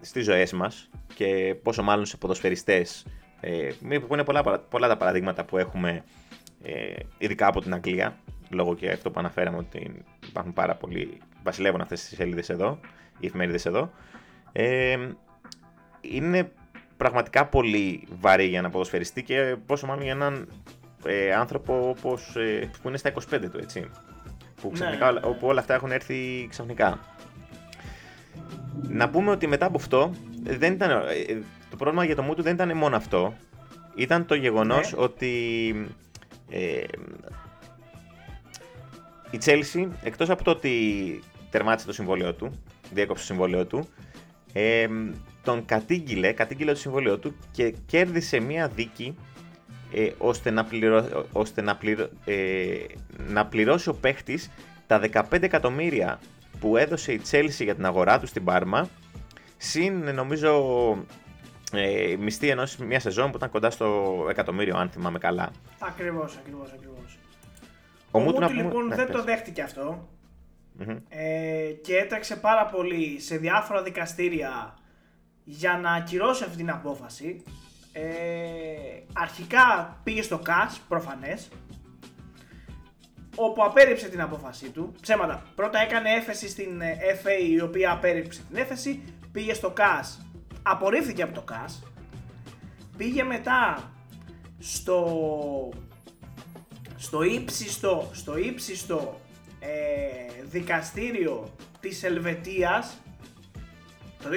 στις 0.00 0.24
ζωές 0.24 0.52
μας 0.52 0.90
και 1.14 1.54
πόσο 1.62 1.82
μάλλον 1.82 2.06
σε 2.06 2.16
ποδοσφαιριστές, 2.16 3.06
ε, 3.40 3.68
μη- 3.80 4.00
που 4.00 4.14
είναι 4.14 4.24
πολλά, 4.24 4.42
παρα- 4.42 4.58
πολλά 4.58 4.88
τα 4.88 4.96
παραδείγματα 4.96 5.44
που 5.44 5.58
έχουμε 5.58 6.04
ε, 6.62 6.94
ειδικά 7.18 7.46
από 7.46 7.60
την 7.60 7.74
Αγγλία, 7.74 8.16
λόγω 8.50 8.74
και 8.74 8.90
αυτό 8.90 9.10
που 9.10 9.18
αναφέραμε 9.20 9.56
ότι 9.56 10.02
υπάρχουν 10.28 10.52
πάρα 10.52 10.74
πολλοί, 10.74 11.18
βασιλεύουν 11.42 11.80
αυτές 11.80 12.04
τις 12.04 12.16
σελίδες 12.16 12.48
εδώ, 12.48 12.78
οι 13.18 13.26
εφημερίδες 13.26 13.66
εδώ, 13.66 13.90
ε, 14.52 14.96
είναι 16.00 16.50
πραγματικά 16.96 17.46
πολύ 17.46 18.06
βαρύ 18.20 18.44
για 18.46 18.58
ένα 18.58 18.70
ποδοσφαιριστή 18.70 19.22
και 19.22 19.56
πόσο 19.66 19.86
μάλλον 19.86 20.02
για 20.02 20.12
έναν 20.12 20.48
ε, 21.06 21.32
άνθρωπο 21.34 21.88
όπως, 21.88 22.36
ε, 22.36 22.70
που 22.82 22.88
είναι 22.88 22.96
στα 22.96 23.08
25 23.08 23.48
του, 23.50 23.58
έτσι. 23.62 23.90
Που 24.60 24.66
Ναι, 24.68 24.72
ξαφνικά, 24.72 25.12
ναι, 25.12 25.20
ναι. 25.20 25.26
όπου 25.26 25.46
όλα 25.46 25.60
αυτά 25.60 25.74
έχουν 25.74 25.90
έρθει 25.90 26.46
ξαφνικά. 26.50 26.98
Να 28.88 29.10
πούμε 29.10 29.30
ότι 29.30 29.46
μετά 29.46 29.66
από 29.66 29.76
αυτό, 29.76 30.12
ε, 30.46 30.56
δεν 30.56 30.72
ήταν, 30.72 30.90
ε, 30.90 31.40
το 31.74 31.80
πρόβλημα 31.80 32.04
για 32.04 32.16
το 32.16 32.22
Μούτου 32.22 32.42
δεν 32.42 32.54
ήταν 32.54 32.76
μόνο 32.76 32.96
αυτό. 32.96 33.34
Ήταν 33.94 34.26
το 34.26 34.34
γεγονός 34.34 34.92
Ναι. 34.92 35.02
ότι 35.02 35.74
ε, 36.50 36.82
η 39.30 39.38
Chelsea, 39.44 39.88
εκτός 40.02 40.30
από 40.30 40.44
το 40.44 40.50
ότι 40.50 40.72
τερμάτισε 41.50 41.86
το 41.86 41.92
συμβόλαιο 41.92 42.34
του, 42.34 42.62
διέκοψε 42.92 43.26
το 43.26 43.32
συμβόλαιο 43.32 43.66
του, 43.66 43.88
ε, 44.52 44.88
τον 45.42 45.64
κατήγγειλε, 45.64 46.32
κατήγγειλε 46.32 46.72
το 46.72 46.78
συμβόλαιο 46.78 47.18
του 47.18 47.36
και 47.50 47.74
κέρδισε 47.86 48.40
μία 48.40 48.68
δίκη 48.68 49.16
ε, 49.92 50.10
ώστε, 50.18 50.50
να, 50.50 50.64
πληρω, 50.64 51.26
ώστε 51.32 51.62
να, 51.62 51.76
πληρω, 51.76 52.08
ε, 52.24 52.76
να 53.28 53.46
πληρώσει 53.46 53.88
ο 53.88 53.94
παίχτης 53.94 54.50
τα 54.86 55.00
15 55.12 55.42
εκατομμύρια 55.42 56.20
που 56.60 56.76
έδωσε 56.76 57.12
η 57.12 57.20
Chelsea 57.30 57.62
για 57.64 57.74
την 57.74 57.86
αγορά 57.86 58.18
του 58.18 58.26
στην 58.26 58.44
Πάρμα 58.44 58.88
συν 59.56 60.14
νομίζω 60.14 60.62
ε, 61.76 62.16
μισθή 62.18 62.48
ενός 62.48 62.76
μια 62.76 63.00
σεζόν 63.00 63.30
που 63.30 63.36
ήταν 63.36 63.50
κοντά 63.50 63.70
στο 63.70 64.14
εκατομμύριο 64.30 64.76
αν 64.76 64.90
θυμάμαι 64.90 65.18
καλά. 65.18 65.50
Ακριβώς, 65.78 66.36
ακριβώς, 66.36 66.72
ακριβώς. 66.72 67.18
Ο 68.10 68.18
Ο 68.18 68.20
Μούτου 68.20 68.40
να 68.40 68.46
Μούτου 68.46 68.54
πούμε- 68.56 68.62
λοιπόν 68.66 68.86
ναι, 68.86 68.94
δεν 68.94 69.06
πες. 69.06 69.16
το 69.16 69.22
δέχτηκε 69.22 69.62
αυτό 69.62 70.08
Μμμ. 70.72 70.96
ε, 71.08 71.68
και 71.82 71.96
έτρεξε 71.96 72.36
πάρα 72.36 72.66
πολύ 72.66 73.20
σε 73.20 73.36
διάφορα 73.36 73.82
δικαστήρια 73.82 74.74
για 75.44 75.78
να 75.82 75.92
ακυρώσει 75.92 76.44
αυτή 76.44 76.56
την 76.56 76.70
απόφαση. 76.70 77.42
Ε, 77.92 78.02
αρχικά 79.12 79.96
πήγε 80.04 80.22
στο 80.22 80.38
ΚΑΣ, 80.38 80.80
προφανές, 80.88 81.48
όπου 83.36 83.64
απέρριψε 83.64 84.08
την 84.08 84.20
απόφασή 84.20 84.70
του. 84.70 84.94
Ψέματα. 85.00 85.42
Πρώτα 85.54 85.78
έκανε 85.78 86.10
έφεση 86.10 86.48
στην 86.48 86.80
ε, 86.80 86.96
FA 87.22 87.50
η 87.50 87.60
οποία 87.60 87.92
απέρριψε 87.92 88.42
την 88.48 88.56
έφεση, 88.56 89.02
πήγε 89.32 89.54
στο 89.54 89.70
ΚΑΣ, 89.70 90.26
απορρίφθηκε 90.66 91.22
από 91.22 91.34
το 91.34 91.40
ΚΑΣ, 91.40 91.82
πήγε 92.96 93.22
μετά 93.24 93.92
στο 94.58 95.68
στο 96.96 97.22
ύψιστο, 97.22 98.08
στο 98.12 98.36
ύψιστο 98.38 99.20
ε, 99.60 100.42
δικαστήριο 100.44 101.48
της 101.80 102.02
Ελβετίας 102.02 102.96
το 104.22 104.28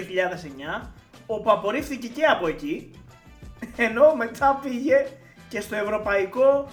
2009 0.84 0.88
όπου 1.26 1.52
απορρίφθηκε 1.52 2.08
και 2.08 2.24
από 2.24 2.48
εκεί 2.48 2.92
ενώ 3.88 4.16
μετά 4.16 4.60
πήγε 4.64 5.06
και 5.50 5.62
στο 5.62 5.76
Ευρωπαϊκό 5.76 6.68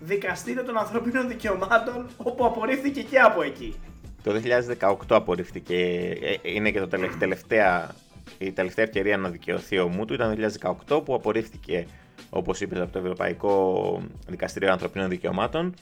Δικαστήριο 0.00 0.64
των 0.64 0.78
Ανθρωπίνων 0.78 1.28
Δικαιωμάτων 1.28 2.06
όπου 2.16 2.44
απορρίφθηκε 2.46 3.02
και 3.02 3.18
από 3.18 3.42
εκεί. 3.42 3.80
Το 4.22 4.40
2018 4.80 4.94
απορρίφθηκε. 5.08 5.76
ε, 6.22 6.36
Είναι 6.42 6.70
και 6.70 6.78
το 6.80 6.88
τελε- 6.88 7.18
τελευταία, 7.18 7.94
η 8.38 8.52
τελευταία 8.52 8.84
ευκαιρία 8.84 9.16
να 9.16 9.28
δικαιωθεί 9.28 9.78
ο 9.78 9.88
Μούτου. 9.88 10.14
Ήταν 10.14 10.36
το 10.36 10.76
2018 10.88 11.04
που 11.04 11.14
απορρίφθηκε, 11.14 11.86
όπως 12.30 12.60
είπες, 12.60 12.80
από 12.80 12.92
το 12.92 12.98
Ευρωπαϊκό 12.98 14.02
Δικαστήριο 14.28 14.72
Ανθρωπίνων 14.72 15.08
Δικαιωμάτων. 15.08 15.74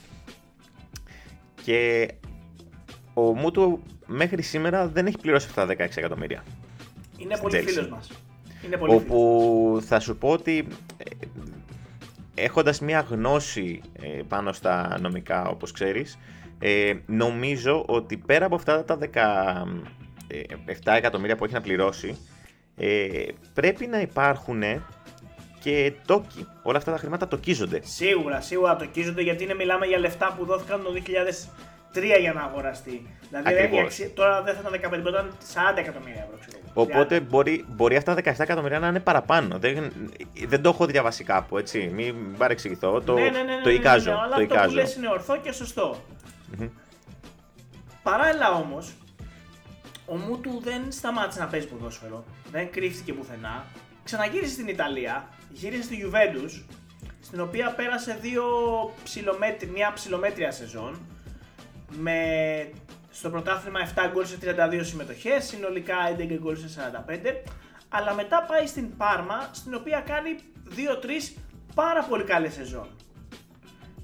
Και 1.62 2.08
ο 3.14 3.22
Μούτου 3.22 3.82
μέχρι 4.06 4.42
σήμερα 4.42 4.88
δεν 4.88 5.06
έχει 5.06 5.18
πληρώσει 5.18 5.46
αυτά 5.48 5.66
τα 5.66 5.74
16 5.74 5.88
εκατομμύρια. 5.94 6.44
Είναι 7.16 7.34
Στην 7.34 7.48
πολύ 7.48 7.62
Chelsea. 7.62 7.68
φίλος 7.68 7.88
μας. 7.88 8.10
Είναι 8.64 8.76
πολύ 8.76 8.90
φίλος. 8.98 9.04
Όπου 9.04 9.80
θα 9.82 10.00
σου 10.00 10.16
πω 10.16 10.28
ότι 10.28 10.66
ε, 10.96 11.10
έχοντας 12.42 12.80
μια 12.80 13.00
γνώση 13.00 13.80
ε, 13.92 14.22
πάνω 14.28 14.52
στα 14.52 14.98
νομικά 15.00 15.48
όπως 15.48 15.72
ξέρεις 15.72 16.18
ε, 16.58 16.92
νομίζω 17.06 17.84
ότι 17.86 18.16
πέρα 18.16 18.46
από 18.46 18.54
αυτά 18.54 18.84
τα 18.84 18.98
17 18.98 19.08
εκατομμύρια 20.84 21.36
που 21.36 21.44
έχει 21.44 21.54
να 21.54 21.60
πληρώσει 21.60 22.16
ε, 22.76 23.24
πρέπει 23.54 23.86
να 23.86 24.00
υπάρχουν 24.00 24.62
και 25.60 25.92
τόκοι. 26.06 26.46
Όλα 26.62 26.78
αυτά 26.78 26.90
τα 26.92 26.98
χρήματα 26.98 27.28
τοκίζονται. 27.28 27.80
Σίγουρα, 27.84 28.40
σίγουρα 28.40 28.76
το 28.76 28.84
κίζονται 28.86 29.22
γιατί 29.22 29.42
είναι, 29.44 29.54
μιλάμε 29.54 29.86
για 29.86 29.98
λεφτά 29.98 30.34
που 30.38 30.44
δόθηκαν 30.44 30.82
το 30.82 30.90
2003 31.94 32.18
για 32.20 32.32
να 32.32 32.42
αγοραστεί. 32.42 33.06
Δηλαδή 33.28 33.48
δεν 33.48 33.56
έχει 33.56 33.64
Ακριβώς. 33.64 33.84
αξία- 33.86 34.12
τώρα 34.14 34.42
δεν 34.42 34.54
θα 34.54 34.60
ήταν 34.60 34.72
15, 34.72 34.88
μπορεί 35.02 35.12
να 35.14 35.18
ήταν 35.20 35.32
40 35.54 35.78
εκατομμύρια 35.80 36.22
ευρώ. 36.22 36.38
Ξέρω. 36.40 36.58
εγώ. 36.64 36.82
Οπότε 36.82 37.16
30. 37.18 37.22
μπορεί, 37.28 37.64
μπορεί 37.68 37.96
αυτά 37.96 38.14
τα 38.14 38.20
17 38.20 38.42
εκατομμύρια 38.42 38.78
να 38.78 38.86
είναι 38.88 39.00
παραπάνω. 39.00 39.58
Δεν, 39.58 39.92
δεν 40.46 40.62
το 40.62 40.68
έχω 40.68 40.86
διαβάσει 40.86 41.24
κάπου, 41.24 41.58
έτσι. 41.58 41.90
Μην 41.94 42.36
παρεξηγηθώ. 42.36 43.00
Το, 43.00 43.14
ναι, 43.14 43.20
ναι, 43.22 43.28
ναι, 43.30 43.42
ναι, 43.42 43.60
το 43.62 43.68
ναι, 43.68 43.74
εικάζω. 43.74 44.10
ναι, 44.10 44.16
ναι, 44.16 44.22
αλλά 44.22 44.28
το 44.36 44.42
αυτό 44.42 44.46
που 44.46 44.54
εικάζω. 44.54 44.74
λες 44.74 44.94
είναι 44.96 45.08
ορθό 45.08 45.36
και 45.36 45.52
σωστό. 45.52 46.04
Μμμ. 46.58 46.68
Παράλληλα 48.02 48.50
όμως, 48.52 48.92
ο 50.06 50.16
Μούτου 50.16 50.60
δεν 50.60 50.92
σταμάτησε 50.92 51.40
να 51.40 51.46
παίζει 51.46 51.66
ποδόσφαιρο. 51.66 52.24
Δεν 52.50 52.70
κρύφτηκε 52.70 53.12
πουθενά. 53.12 53.66
Ξαναγύρισε 54.04 54.52
στην 54.52 54.68
Ιταλία, 54.68 55.28
γύρισε 55.50 55.82
στη 55.82 56.04
Juventus, 56.04 56.62
στην 57.20 57.40
οποία 57.40 57.74
πέρασε 57.74 58.18
δύο 58.20 58.44
ψιλομέτρι, 59.04 59.68
μια 59.68 59.92
ψηλομέτρια 59.94 60.50
σεζόν. 60.50 61.06
Με 61.90 62.18
στο 63.10 63.30
πρωτάθλημα 63.30 63.80
7 63.94 64.10
γκολ 64.12 64.26
σε 64.26 64.38
32 64.42 64.80
συμμετοχές, 64.84 65.44
συνολικά 65.44 65.94
11 66.18 66.38
γκολ 66.40 66.56
σε 66.56 66.68
45. 66.68 67.42
Αλλά 67.88 68.14
μετά 68.14 68.44
πάει 68.48 68.66
στην 68.66 68.96
Πάρμα, 68.96 69.48
στην 69.52 69.74
οποία 69.74 70.00
κάνει 70.00 70.38
2-3 70.70 71.36
πάρα 71.74 72.02
πολύ 72.02 72.24
καλές 72.24 72.52
σεζόν. 72.52 72.88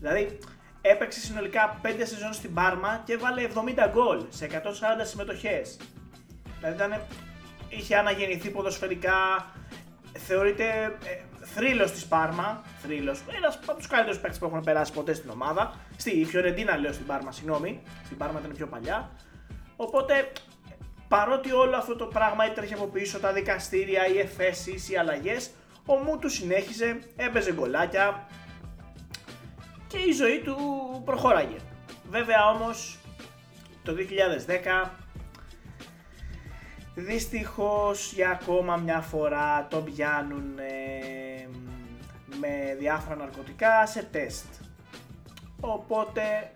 Δηλαδή, 0.01 0.39
έπαιξε 0.83 1.21
συνολικά 1.21 1.81
5 1.83 1.89
σεζόν 2.03 2.33
στην 2.33 2.55
Πάρμα 2.55 3.03
και 3.05 3.13
έβαλε 3.13 3.49
70 3.55 3.91
γκολ 3.91 4.25
σε 4.29 4.47
140 4.53 4.57
συμμετοχές. 5.03 5.77
Δηλαδή 6.59 6.77
ήταν, 6.77 7.01
είχε 7.69 7.97
αναγεννηθεί 7.97 8.51
ποδοσφαιρικά, 8.51 9.51
θεωρείται 10.13 10.65
ε, 10.85 11.45
θρύλος 11.55 11.93
της 11.93 12.07
Πάρμα, 12.07 12.65
θρύλος, 12.83 13.23
ένας 13.37 13.59
από 13.63 13.77
τους 13.77 13.87
καλύτερους 13.87 14.21
παίκτες 14.21 14.39
που 14.39 14.45
έχουν 14.47 14.61
περάσει 14.65 14.93
ποτέ 14.93 15.15
στην 15.15 15.31
ομάδα. 15.31 15.75
Στη 15.97 16.25
Φιωρεντίνα 16.25 16.77
λέω 16.77 16.93
στην 16.93 17.07
Πάρμα, 17.07 17.33
συγγνώμη, 17.33 17.83
στην 18.05 18.17
Πάρμα 18.17 18.39
ήταν 18.39 18.53
πιο 18.57 18.67
παλιά. 18.67 19.11
Οπότε, 19.77 20.33
παρότι 21.09 21.53
όλο 21.53 21.77
αυτό 21.77 21.97
το 21.97 22.07
πράγμα 22.07 22.45
έτρεχε 22.45 22.75
από 22.75 22.87
πίσω, 22.87 23.19
τα 23.19 23.33
δικαστήρια, 23.33 24.07
οι 24.07 24.19
εφέσεις, 24.19 24.91
οι 24.91 24.97
αλλαγές, 24.97 25.51
ο 25.87 25.95
Μούτου 25.95 26.29
συνέχιζε, 26.29 26.99
έπαιζε 27.17 27.53
γκολάκια, 27.53 28.27
και 29.91 29.99
η 29.99 30.13
ζωή 30.13 30.41
του 30.41 30.57
προχώραγε. 31.05 31.57
Βέβαια 32.11 32.49
όμως 32.55 32.99
το 33.83 33.95
2010 34.87 34.91
δυστυχώς 36.95 38.13
για 38.13 38.31
ακόμα 38.31 38.77
μια 38.77 39.01
φορά 39.01 39.67
τον 39.71 39.85
πιάνουν 39.85 40.59
ε, 40.59 41.49
με 42.41 42.77
διάφορα 42.79 43.17
ναρκωτικά 43.17 43.87
σε 43.87 44.03
τεστ. 44.03 44.47
Οπότε 45.61 46.53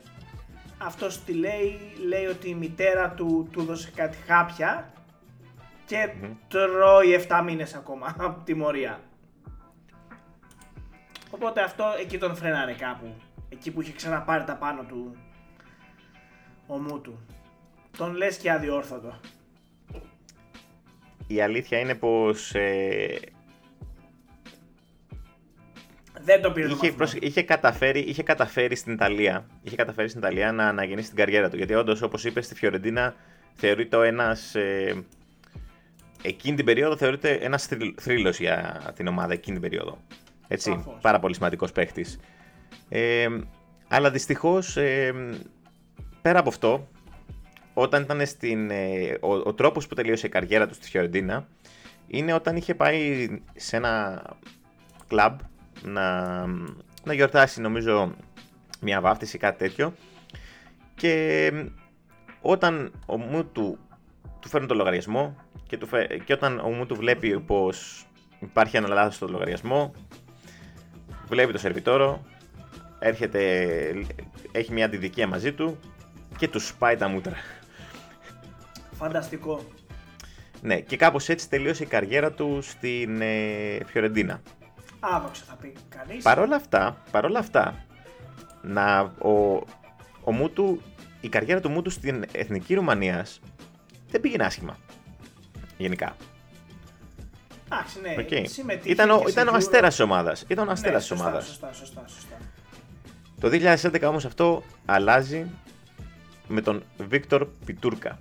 αυτός 0.79 1.25
τι 1.25 1.33
λέει, 1.33 1.79
λέει 2.09 2.25
ότι 2.25 2.49
η 2.49 2.55
μητέρα 2.55 3.11
του 3.11 3.49
του 3.53 3.63
δώσε 3.65 3.93
κάτι 3.95 4.17
χάπια 4.27 4.93
και 5.87 6.13
Μμμ. 6.21 6.33
τρώει 6.49 7.27
7 7.29 7.43
μήνες 7.45 7.75
ακόμα 7.75 8.15
από 8.19 8.41
τιμωρία. 8.45 9.01
Οπότε 11.35 11.63
αυτό 11.63 11.85
εκεί 12.01 12.19
τον 12.19 12.37
φρέναρε 12.37 12.73
κάπου. 12.73 13.15
Εκεί 13.49 13.71
που 13.71 13.81
είχε 13.83 13.93
ξαναπάρει 13.93 14.45
τα 14.45 14.57
πάνω 14.57 14.83
του 14.83 15.17
ο 16.67 16.79
μου 16.79 17.01
του. 17.01 17.27
Τον 17.97 18.15
λες 18.15 18.37
και 18.37 18.51
αδιόρθωτο. 18.51 19.21
Η 21.27 21.41
αλήθεια 21.41 21.79
είναι 21.79 21.95
πως 21.95 22.55
ε, 22.55 23.19
Δεν 26.21 26.43
το 26.43 26.53
πήρε 26.53 26.67
το 26.67 26.73
είχε, 26.75 26.77
μαθημα. 26.87 26.97
προσ- 26.97 27.23
είχε, 27.23 27.43
καταφέρει, 27.43 27.99
είχε 28.01 28.23
καταφέρει 28.23 28.77
στην 28.77 28.93
Ιταλία 28.93 29.47
είχε 29.63 29.77
καταφέρει 29.77 30.09
στην 30.09 30.21
Ιταλία 30.21 30.53
να 30.53 30.69
αναγεννήσει 30.69 31.09
την 31.09 31.17
καριέρα 31.17 31.51
του. 31.51 31.57
Γιατί 31.57 31.75
όντως, 31.75 32.03
όπως 32.03 32.25
είπες, 32.25 32.45
στη 32.45 32.55
Φιωρεντίνα 32.55 33.15
θεωρείται 33.55 34.07
ένας... 34.07 34.55
Ε, 34.55 35.05
εκείνη 36.23 36.57
την 36.57 36.65
περίοδο 36.65 36.97
θεωρείται 36.97 37.33
ένας 37.33 37.69
θρύλος 37.97 38.39
για 38.41 38.81
την 38.95 39.07
ομάδα 39.07 39.33
εκείνη 39.33 39.59
την 39.61 39.71
περίοδο. 39.71 39.99
Έτσι, 40.49 40.71
Σαφώς. 40.71 40.99
πάρα 41.01 41.19
πολύ 41.19 41.35
σημαντικός 41.35 41.73
παίχτης. 41.73 42.19
Ε, 42.89 43.27
αλλά 43.89 44.11
δυστυχώς, 44.11 44.77
ε, 44.77 45.13
πέρα 46.23 46.39
από 46.39 46.49
αυτό, 46.49 46.89
όταν 47.75 48.03
ήταν 48.03 48.27
στην, 48.27 48.71
ε, 48.71 49.19
ο, 49.21 49.33
ο 49.35 49.55
τρόπος 49.55 49.87
που 49.87 49.95
τελείωσε 49.95 50.27
η 50.27 50.31
καριέρα 50.31 50.67
του 50.67 50.75
στη 50.75 50.89
Φιωρεντίνα 50.89 51.47
είναι 52.07 52.33
όταν 52.33 52.57
είχε 52.57 52.75
πάει 52.75 53.29
σε 53.57 53.77
ένα 53.77 54.23
κλαμπ 55.09 55.39
να, 55.83 56.39
να 57.05 57.13
γιορτάσει 57.15 57.61
νομίζω 57.61 58.15
μια 58.81 59.01
βάφτιση 59.01 59.39
κάτι 59.39 59.59
τέτοιο 59.59 59.95
και 60.95 61.53
όταν 62.41 62.93
ο 63.07 63.17
μου 63.19 63.45
του, 63.45 63.79
του 64.41 64.49
φέρνει 64.49 64.67
το 64.67 64.75
λογαριασμό 64.75 65.37
και, 65.67 65.77
του 65.77 65.87
φε- 65.87 66.25
και 66.25 66.33
όταν 66.33 66.59
ο 66.59 66.69
μου 66.69 66.87
του 66.87 66.95
βλέπει 66.95 67.41
πως 67.41 68.07
υπάρχει 68.41 68.77
ένα 68.77 68.89
λάθος 68.89 69.15
στο 69.15 69.29
λογαριασμό 69.29 69.95
βλέπει 71.29 71.53
το 71.53 71.59
σερβιτόρο 71.59 72.25
έρχεται, 72.99 73.41
έχει 74.53 74.73
μια 74.73 74.85
αντιδικία 74.85 75.27
μαζί 75.27 75.53
του 75.53 75.79
και 76.37 76.49
του 76.49 76.61
σπάει 76.61 76.97
τα 76.97 77.09
μούτρα. 77.09 77.37
Φανταστικό. 78.93 79.65
Ναι, 80.61 80.81
και 80.81 80.97
κάπως 80.97 81.29
έτσι 81.29 81.49
τελείωσε 81.49 81.83
η 81.83 81.87
καριέρα 81.87 82.33
του 82.33 82.59
στην 82.63 83.21
ε, 83.21 83.79
Φιωρεντίνα. 83.87 84.43
Άδοξα 85.01 85.45
θα 85.45 85.55
πει 85.55 85.73
κανείς. 85.89 86.23
Παρόλα 86.23 86.57
αυτά, 86.57 87.03
παρόλα 87.11 87.39
αυτά, 87.39 87.85
να, 88.63 89.01
ο, 89.01 89.63
ο 90.25 90.33
Μούτου, 90.33 90.83
η 91.21 91.29
καριέρα 91.29 91.61
του 91.61 91.71
Μούτου 91.71 91.91
στην 91.91 92.25
Εθνική 92.33 92.75
Ρουμανίας 92.75 93.41
δεν 94.11 94.21
πήγαινε 94.21 94.45
άσχημα. 94.45 94.77
Γενικά. 95.77 96.17
Εντάξει, 97.75 98.01
ναι. 98.01 98.41
Οκ. 98.43 98.49
συμμετείχε 98.49 98.91
Ήταν 98.93 99.11
ο, 99.11 99.19
και 99.19 99.25
σε 99.27 99.31
ήταν 99.33 99.49
ο 99.49 99.51
Euro. 99.53 99.57
αστέρας 99.57 99.91
της 99.95 100.01
ομάδας. 100.05 100.45
Ήταν 100.49 100.59
ο 100.63 100.67
Ναι, 100.67 100.73
αστέρας 100.73 100.99
της 100.99 101.07
σωστά, 101.07 101.25
ομάδας. 101.25 101.47
Σωστά, 101.47 101.73
σωστά, 101.73 102.05
σωστά. 102.07 102.37
Το 103.41 103.49
2011 103.49 104.09
όμως 104.09 104.25
αυτό 104.25 104.63
αλλάζει 104.85 105.47
με 106.49 106.61
τον 106.61 106.83
Βίκτορ 107.09 107.49
Πιτούρκα. 107.67 108.21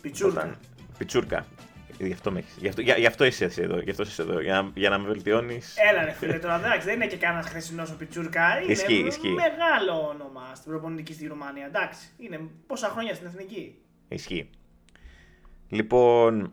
Πιτσούρκα. 0.00 0.40
Όταν- 0.40 0.56
Πιτσούρκα. 0.98 1.46
Γι' 1.98 2.12
αυτό, 2.12 2.30
με 2.30 2.38
έχεις- 2.38 2.56
γι 2.60 2.68
αυτό, 2.68 2.80
γι' 2.80 3.06
αυτό 3.06 3.24
είσαι 3.24 3.44
εσύ 3.44 3.62
εδώ. 3.62 3.78
Γι' 3.80 3.90
αυτό 3.90 4.02
είσαι 4.02 4.22
εδώ. 4.22 4.40
Για 4.40 4.62
να, 4.62 4.70
για 4.74 4.90
να 4.90 4.98
με 4.98 5.06
βελτιώνεις. 5.08 5.74
Έλα 5.90 6.04
ρε 6.04 6.10
φίλε 6.12 6.38
τώρα, 6.38 6.54
εντάξει, 6.56 6.86
δεν 6.86 6.94
είναι 6.94 7.06
και 7.06 7.16
κανένας 7.16 7.46
χθεσινός 7.46 7.90
ο 7.90 7.94
Πιτσούρκα. 7.96 8.60
Είναι 8.62 8.72
Ισχύει, 8.72 9.04
ισχύει. 9.06 9.28
μεγάλο 9.28 10.08
όνομα 10.08 10.52
στην 10.54 10.70
προπονητική 10.70 11.12
στη 11.12 11.26
Ρουμανία. 11.26 11.66
Εντάξει, 11.66 12.08
είναι 12.18 12.40
πόσα 12.66 12.88
χρόνια 12.88 13.14
στην 13.14 13.26
εθνική. 13.26 13.78
Ισχύει. 14.08 14.50
Λοιπόν, 15.68 16.52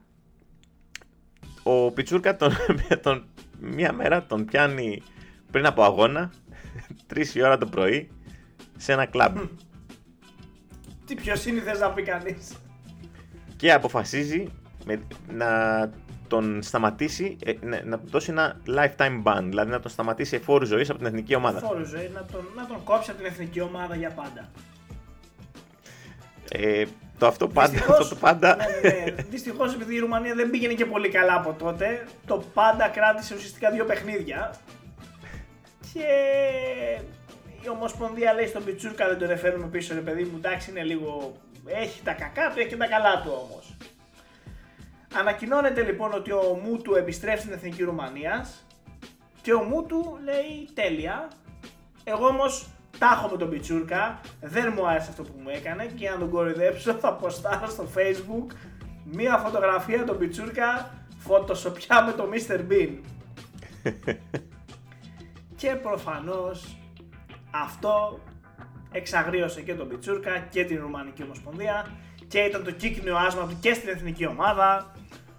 ο 1.68 1.92
Πιτσούρκα 1.92 2.36
τον, 2.36 2.52
τον, 3.04 3.26
μία 3.60 3.94
μέρα 3.94 4.24
τον 4.24 4.46
πιάνει 4.46 5.02
πριν 5.52 5.66
από 5.66 5.84
αγώνα, 5.84 6.32
3 7.14 7.26
η 7.34 7.44
ώρα 7.44 7.58
το 7.58 7.66
πρωί, 7.66 8.12
σε 8.78 8.94
ένα 8.94 9.06
κλαμπ. 9.06 9.38
Τι 11.06 11.16
πιο 11.16 11.36
σύνηθες 11.36 11.80
να 11.80 11.90
πει 11.92 12.04
κανείς. 12.04 12.52
και 13.56 13.74
αποφασίζει 13.74 14.48
με, 14.86 15.02
να 15.32 15.50
τον 16.28 16.62
σταματήσει, 16.64 17.38
ε, 17.44 17.54
να, 17.62 17.84
να 17.84 18.00
του 18.00 18.10
δώσει 18.10 18.32
ένα 18.32 18.62
lifetime 18.68 19.24
ban, 19.24 19.44
δηλαδή 19.44 19.72
να 19.72 19.80
τον 19.80 19.92
σταματήσει 19.92 20.36
εφόρου 20.36 20.66
ζωής 20.66 20.90
από 20.90 20.98
την 20.98 21.08
εθνική 21.08 21.36
ομάδα. 21.36 21.60
Φόρο 21.60 21.84
ζωής, 21.86 22.12
να 22.14 22.26
τον, 22.26 22.46
να 22.56 22.68
τον 22.68 22.84
κόψει 22.84 23.10
από 23.12 23.20
την 23.22 23.32
εθνική 23.32 23.62
ομάδα 23.62 23.96
για 23.96 24.10
πάντα. 24.10 24.50
Ε, 26.50 26.86
το 27.18 27.28
αυτό 27.28 27.48
πάντα, 27.48 27.70
Δυστυχώς- 27.70 28.00
αυτό 28.00 28.14
το 28.16 28.20
πάντα, 28.22 28.56
Ναι, 28.56 28.90
ναι, 28.90 29.12
ναι. 29.16 29.22
Δυστυχώς 29.22 29.74
επειδή 29.74 29.96
η 29.96 30.00
Ρουμανία 30.00 30.36
δεν 30.36 30.50
πήγαινε 30.50 30.74
και 30.74 30.86
πολύ 30.86 31.10
καλά 31.10 31.36
από 31.36 31.54
τότε, 31.54 32.08
το 32.26 32.44
πάντα 32.54 32.88
κράτησε 32.88 33.36
ουσιαστικά 33.36 33.72
δύο 33.72 33.86
παιχνίδια. 33.86 34.56
Και 35.94 36.08
η 37.64 37.70
Ομοσπονδία 37.70 38.34
λέει 38.34 38.48
στον 38.48 38.64
Πιτσούρκα 38.64 39.08
δεν 39.08 39.18
τον 39.18 39.30
εφέρουμε 39.30 39.68
πίσω, 39.68 39.94
ρε 39.94 40.00
παιδί 40.00 40.24
μου. 40.24 40.38
Εντάξει, 40.38 40.70
είναι 40.72 40.84
λίγο. 40.84 41.36
Έχει 41.66 42.02
τα 42.04 42.14
κακά 42.14 42.52
του, 42.54 42.60
έχει 42.60 42.68
και 42.70 42.76
τα 42.78 42.88
καλά 42.88 43.22
του 43.22 43.48
όμως. 43.50 43.76
Ανακοινώνεται 45.14 45.82
λοιπόν 45.82 46.14
ότι 46.14 46.32
ο 46.32 46.60
Μούτου 46.64 46.96
επιστρέφει 46.96 47.40
στην 47.40 47.54
εθνική 47.54 47.84
Ρουμανίας 47.84 48.66
και 49.42 49.54
ο 49.54 49.64
Μούτου 49.64 50.18
λέει 50.24 50.70
τέλεια. 50.74 51.28
Εγώ 52.04 52.28
όμως 52.28 52.68
τα 53.00 53.08
έχω 53.18 53.28
με 53.32 53.38
τον 53.38 53.50
Πιτσούρκα, 53.50 54.20
δεν 54.42 54.74
μου 54.76 54.88
άρεσε 54.88 55.10
αυτό 55.10 55.24
που 55.24 55.40
μου 55.44 55.50
έκανε 55.50 55.86
και 55.86 55.94
για 55.96 56.12
να 56.12 56.18
τον 56.18 56.30
κοροϊδέψω 56.30 56.94
θα 56.94 57.14
ποστάρω 57.14 57.68
στο 57.68 57.88
facebook 57.96 58.56
μία 59.04 59.38
φωτογραφία 59.38 60.04
τον 60.04 60.18
Πιτσούρκα 60.18 60.94
φωτοσοπιά 61.18 62.04
με 62.04 62.12
το 62.12 62.30
Mr. 62.32 62.60
Bean. 62.72 62.98
και 65.56 65.76
προφανώς 65.76 66.78
αυτό 67.52 68.20
εξαγρίωσε 68.92 69.62
και 69.62 69.74
τον 69.74 69.88
Πιτσούρκα 69.88 70.40
και 70.40 70.66
την 70.66 70.80
Ρουμανική 70.80 71.24
Ομοσπονδία 71.24 71.88
και 72.28 72.40
ήταν 72.40 72.64
το 72.64 72.72
κύκνιο 72.72 73.18
άσμα 73.18 73.48
του 73.48 73.58
και 73.60 73.74
στην 73.74 73.90
εθνική 73.90 74.26
ομάδα 74.26 74.92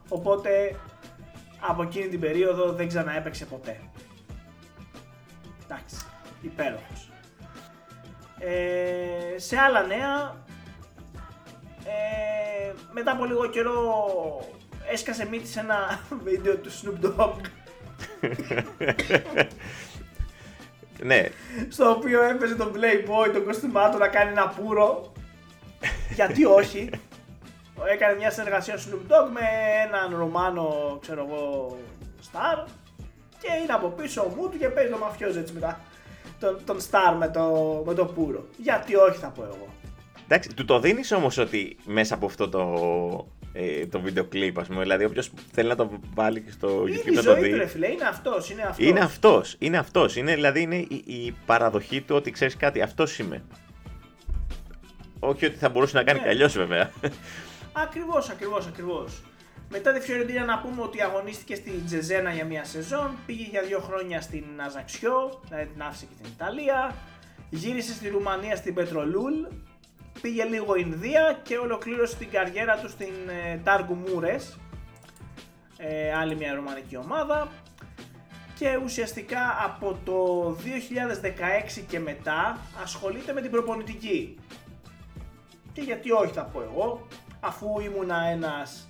οπότε 0.08 0.76
από 1.60 1.82
εκείνη 1.82 2.08
την 2.08 2.20
περίοδο 2.20 2.72
δεν 2.72 2.88
ξαναέπαιξε 2.88 3.44
ποτέ. 3.44 3.80
Εντάξει, 5.64 5.96
υπέροχος. 6.42 7.10
Ε, 8.38 9.38
σε 9.38 9.58
άλλα 9.58 9.82
νέα, 9.82 10.36
ε, 11.84 12.72
μετά 12.92 13.12
από 13.12 13.24
λίγο 13.24 13.46
καιρό 13.46 13.82
έσκασε 14.92 15.26
μύτη 15.26 15.46
σε 15.46 15.60
ένα 15.60 16.00
βίντεο 16.24 16.56
του 16.56 16.70
Snoop 16.70 17.06
Dogg 17.06 17.40
ναι, 21.02 21.28
στο 21.68 21.90
οποίο 21.90 22.22
έπαιζε 22.22 22.54
τον 22.54 22.72
Playboy, 22.74 23.30
τον 23.32 23.44
κοστιμάτο 23.44 23.98
να 23.98 24.08
κάνει 24.08 24.30
ένα 24.30 24.48
πουρο. 24.48 25.12
Γιατί 26.14 26.44
όχι. 26.44 26.90
Έκανε 27.92 28.16
μια 28.16 28.30
συνεργασία 28.30 28.74
ο 28.74 28.78
Snoop 28.78 29.12
Dogg 29.12 29.28
με 29.32 29.40
έναν 29.86 30.18
Ρουμάνο, 30.18 30.98
ξέρω 31.00 31.26
εγώ, 31.30 31.76
star 32.32 32.66
και 33.40 33.48
είναι 33.62 33.72
από 33.72 33.88
πίσω 33.88 34.22
ο 34.22 34.32
Μούτου 34.36 34.58
και 34.58 34.68
παίζει 34.68 34.90
το 34.90 34.98
μαφιόζο 34.98 35.38
έτσι 35.38 35.52
μετά 35.52 35.80
τον, 36.40 36.58
τον 36.64 36.76
star 36.90 37.16
με 37.18 37.28
το, 37.28 37.82
με 37.86 37.94
το 37.94 38.04
πουρο. 38.04 38.46
Γιατί 38.56 38.94
όχι 38.96 39.18
θα 39.18 39.28
πω 39.28 39.42
εγώ. 39.42 39.68
εντάξει, 40.24 40.54
του 40.54 40.64
το 40.64 40.80
δίνεις 40.80 41.12
όμως 41.12 41.38
ότι 41.38 41.76
μέσα 41.84 42.14
από 42.14 42.26
αυτό 42.26 42.48
το, 42.48 42.74
ε, 43.52 43.86
το 43.86 44.00
βίντεο 44.00 44.24
κλιπ, 44.24 44.58
ας 44.58 44.66
πούμε, 44.68 44.82
δηλαδή 44.82 45.04
όποιος 45.04 45.30
θέλει 45.52 45.68
να 45.68 45.74
το 45.76 45.90
βάλει 46.14 46.40
και 46.40 46.50
στο 46.50 46.84
Είναι 46.86 46.96
YouTube 47.04 47.06
η 47.10 47.14
να 47.14 47.22
το 47.22 47.30
ζωή 47.30 47.42
δει. 47.42 47.50
του 47.50 47.56
ρε 47.56 47.66
φίλε, 47.66 47.90
είναι 47.92 48.04
αυτός, 48.04 48.50
είναι 48.50 48.62
αυτός. 48.62 48.86
Είναι 48.86 49.00
αυτός, 49.00 49.56
είναι 49.58 49.78
αυτός, 49.78 50.16
είναι, 50.16 50.34
δηλαδή 50.34 50.60
είναι 50.60 50.76
η, 50.76 51.02
η 51.06 51.34
παραδοχή 51.46 52.00
του 52.00 52.16
ότι 52.16 52.30
ξέρεις 52.30 52.56
κάτι, 52.56 52.80
αυτός 52.82 53.18
είμαι. 53.18 53.44
Όχι 55.20 55.46
ότι 55.46 55.56
θα 55.56 55.68
μπορούσε 55.68 55.96
να 55.96 56.02
κάνει 56.04 56.18
Ναι. 56.18 56.24
κι 56.24 56.30
αλλιώς 56.30 56.56
βέβαια. 56.56 56.90
Ακριβώς, 57.72 58.28
ακριβώς, 58.30 58.66
ακριβώς. 58.66 59.22
Μετά 59.68 59.92
τη 59.92 60.00
Φιωρεντίνα 60.00 60.44
να 60.44 60.58
πούμε 60.58 60.82
ότι 60.82 61.02
αγωνίστηκε 61.02 61.54
στην 61.54 61.86
Τζεζένα 61.86 62.32
για 62.32 62.44
μία 62.44 62.64
σεζόν, 62.64 63.10
πήγε 63.26 63.46
για 63.50 63.62
δύο 63.62 63.80
χρόνια 63.80 64.20
στην 64.20 64.44
Αζαξιό, 64.66 65.40
δηλαδή 65.48 65.66
την 65.66 65.82
άφησε 65.82 66.04
και 66.04 66.22
την 66.22 66.32
Ιταλία, 66.32 66.94
γύρισε 67.50 67.92
στη 67.92 68.08
Ρουμανία 68.08 68.56
στην 68.56 68.74
Πετρολούλ, 68.74 69.34
πήγε 70.20 70.44
λίγο 70.44 70.74
Ινδία 70.74 71.40
και 71.42 71.56
ολοκλήρωσε 71.56 72.16
την 72.16 72.30
καριέρα 72.30 72.76
του 72.76 72.88
στην 72.88 73.12
ε, 73.28 73.56
Τάργου 73.64 73.94
Μούρες, 73.94 74.58
ε, 75.76 76.14
άλλη 76.14 76.36
μια 76.36 76.54
ρουμανική 76.54 76.96
ομάδα 76.96 77.48
και 78.58 78.80
ουσιαστικά 78.84 79.58
από 79.64 79.98
το 80.04 80.50
2016 81.78 81.82
και 81.88 81.98
μετά 81.98 82.58
ασχολείται 82.82 83.32
με 83.32 83.40
την 83.40 83.50
προπονητική. 83.50 84.38
Και 85.72 85.80
γιατί 85.80 86.10
όχι 86.10 86.32
θα 86.32 86.42
πω 86.42 86.62
εγώ, 86.62 87.06
αφού 87.40 87.80
ήμουνα 87.80 88.26
ένας 88.26 88.88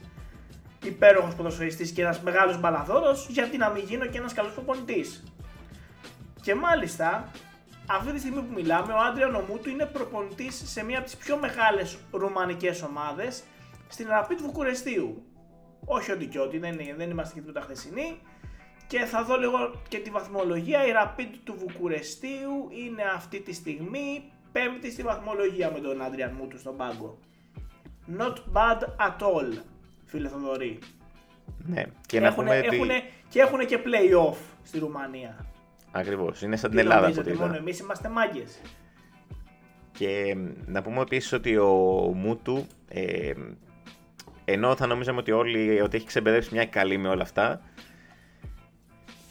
υπέροχος 0.88 1.34
ποδοσφαιριστής 1.34 1.90
και 1.90 2.02
ένας 2.02 2.20
μεγάλος 2.20 2.60
μπαλαδόρος, 2.60 3.26
γιατί 3.28 3.56
να 3.56 3.68
μην 3.68 3.84
γίνω 3.84 4.06
και 4.06 4.18
ένας 4.18 4.32
καλός 4.34 4.52
προπονητής. 4.52 5.24
Και 6.42 6.54
μάλιστα, 6.54 7.30
αυτή 7.90 8.12
τη 8.12 8.18
στιγμή 8.18 8.40
που 8.40 8.52
μιλάμε, 8.54 8.92
ο 8.92 8.98
Άντρια 8.98 9.26
Νομούτου 9.26 9.70
είναι 9.70 9.84
προπονητής 9.86 10.62
σε 10.66 10.84
μία 10.84 10.96
από 10.98 11.06
τις 11.06 11.16
πιο 11.16 11.36
μεγάλες 11.38 11.98
ρουμανικές 12.12 12.82
ομάδες, 12.82 13.42
στην 13.88 14.06
Rapid 14.10 14.36
Βουκουρεστίου. 14.42 15.22
Όχι 15.84 16.12
ότι 16.12 16.26
και 16.26 16.38
ότι, 16.40 16.58
δεν, 16.58 16.78
είναι- 16.78 16.94
δεν 16.96 17.10
είμαστε 17.10 17.34
και 17.34 17.40
τίποτα 17.40 17.60
χθεσινοί. 17.60 18.20
Και 18.86 18.98
θα 18.98 19.24
δω 19.24 19.36
λίγο 19.36 19.58
και 19.88 19.98
τη 19.98 20.10
βαθμολογία. 20.10 20.86
Η 20.86 20.90
Rapid 21.02 21.34
του 21.44 21.54
Βουκουρεστίου 21.58 22.68
είναι 22.86 23.02
αυτή 23.14 23.40
τη 23.40 23.52
στιγμή 23.52 24.32
πέμπτη 24.52 24.90
στη 24.90 25.02
βαθμολογία 25.02 25.70
με 25.70 25.78
τον 25.80 26.02
Άντριαν 26.02 26.32
Μούτου 26.32 26.58
στον 26.58 26.76
πάγκο. 26.76 27.18
Not 28.18 28.34
bad 28.52 28.80
at 28.80 29.18
all, 29.18 29.58
φίλε 30.06 30.28
Θοδωρή. 30.28 30.78
ναι, 31.66 31.82
και 32.06 32.20
να 32.20 32.26
Έχουνε- 32.26 32.50
πούμε 32.54 32.66
ότι... 32.66 32.76
έχουνε- 32.76 33.02
και 33.28 33.40
έχουν 33.40 33.66
και 33.66 33.78
play-off 33.84 34.36
στη 34.62 34.78
Ρουμανία. 34.78 35.46
Ακριβώς, 35.90 36.42
είναι 36.42 36.56
σαν 36.56 36.70
Τι 36.70 36.76
την 36.76 36.84
Ελλάδα 36.84 37.06
από 37.06 37.08
νομίζετε, 37.08 37.30
ό,τι 37.30 37.38
μόνο 37.40 37.52
είδα. 37.52 37.62
εμείς 37.62 37.78
είμαστε 37.78 38.08
μάγκες. 38.08 38.60
Και 39.92 40.36
να 40.66 40.82
πούμε 40.82 41.00
επίσης 41.00 41.32
ότι 41.32 41.56
ο 41.56 41.66
Μούτου, 42.14 42.66
ε, 42.88 43.32
ενώ 44.44 44.76
θα 44.76 44.86
νομίζαμε 44.86 45.18
ότι, 45.18 45.32
όλοι, 45.32 45.80
ότι 45.80 45.96
έχει 45.96 46.06
ξεμπερδέψει 46.06 46.48
μια 46.52 46.64
καλή 46.66 46.96
με 46.98 47.08
όλα 47.08 47.22
αυτά, 47.22 47.60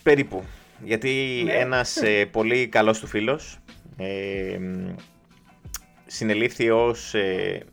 περίπου. 0.04 0.44
Γιατί 0.84 1.42
Ναι. 1.46 1.54
ένας 1.54 1.98
ε, 2.02 2.26
πολύ 2.26 2.68
καλός 2.68 3.00
του 3.00 3.08
φίλος 3.08 3.58
ε, 3.98 4.58
συνελήφθη 6.06 6.70
ως, 6.70 7.14
ε, 7.14 7.64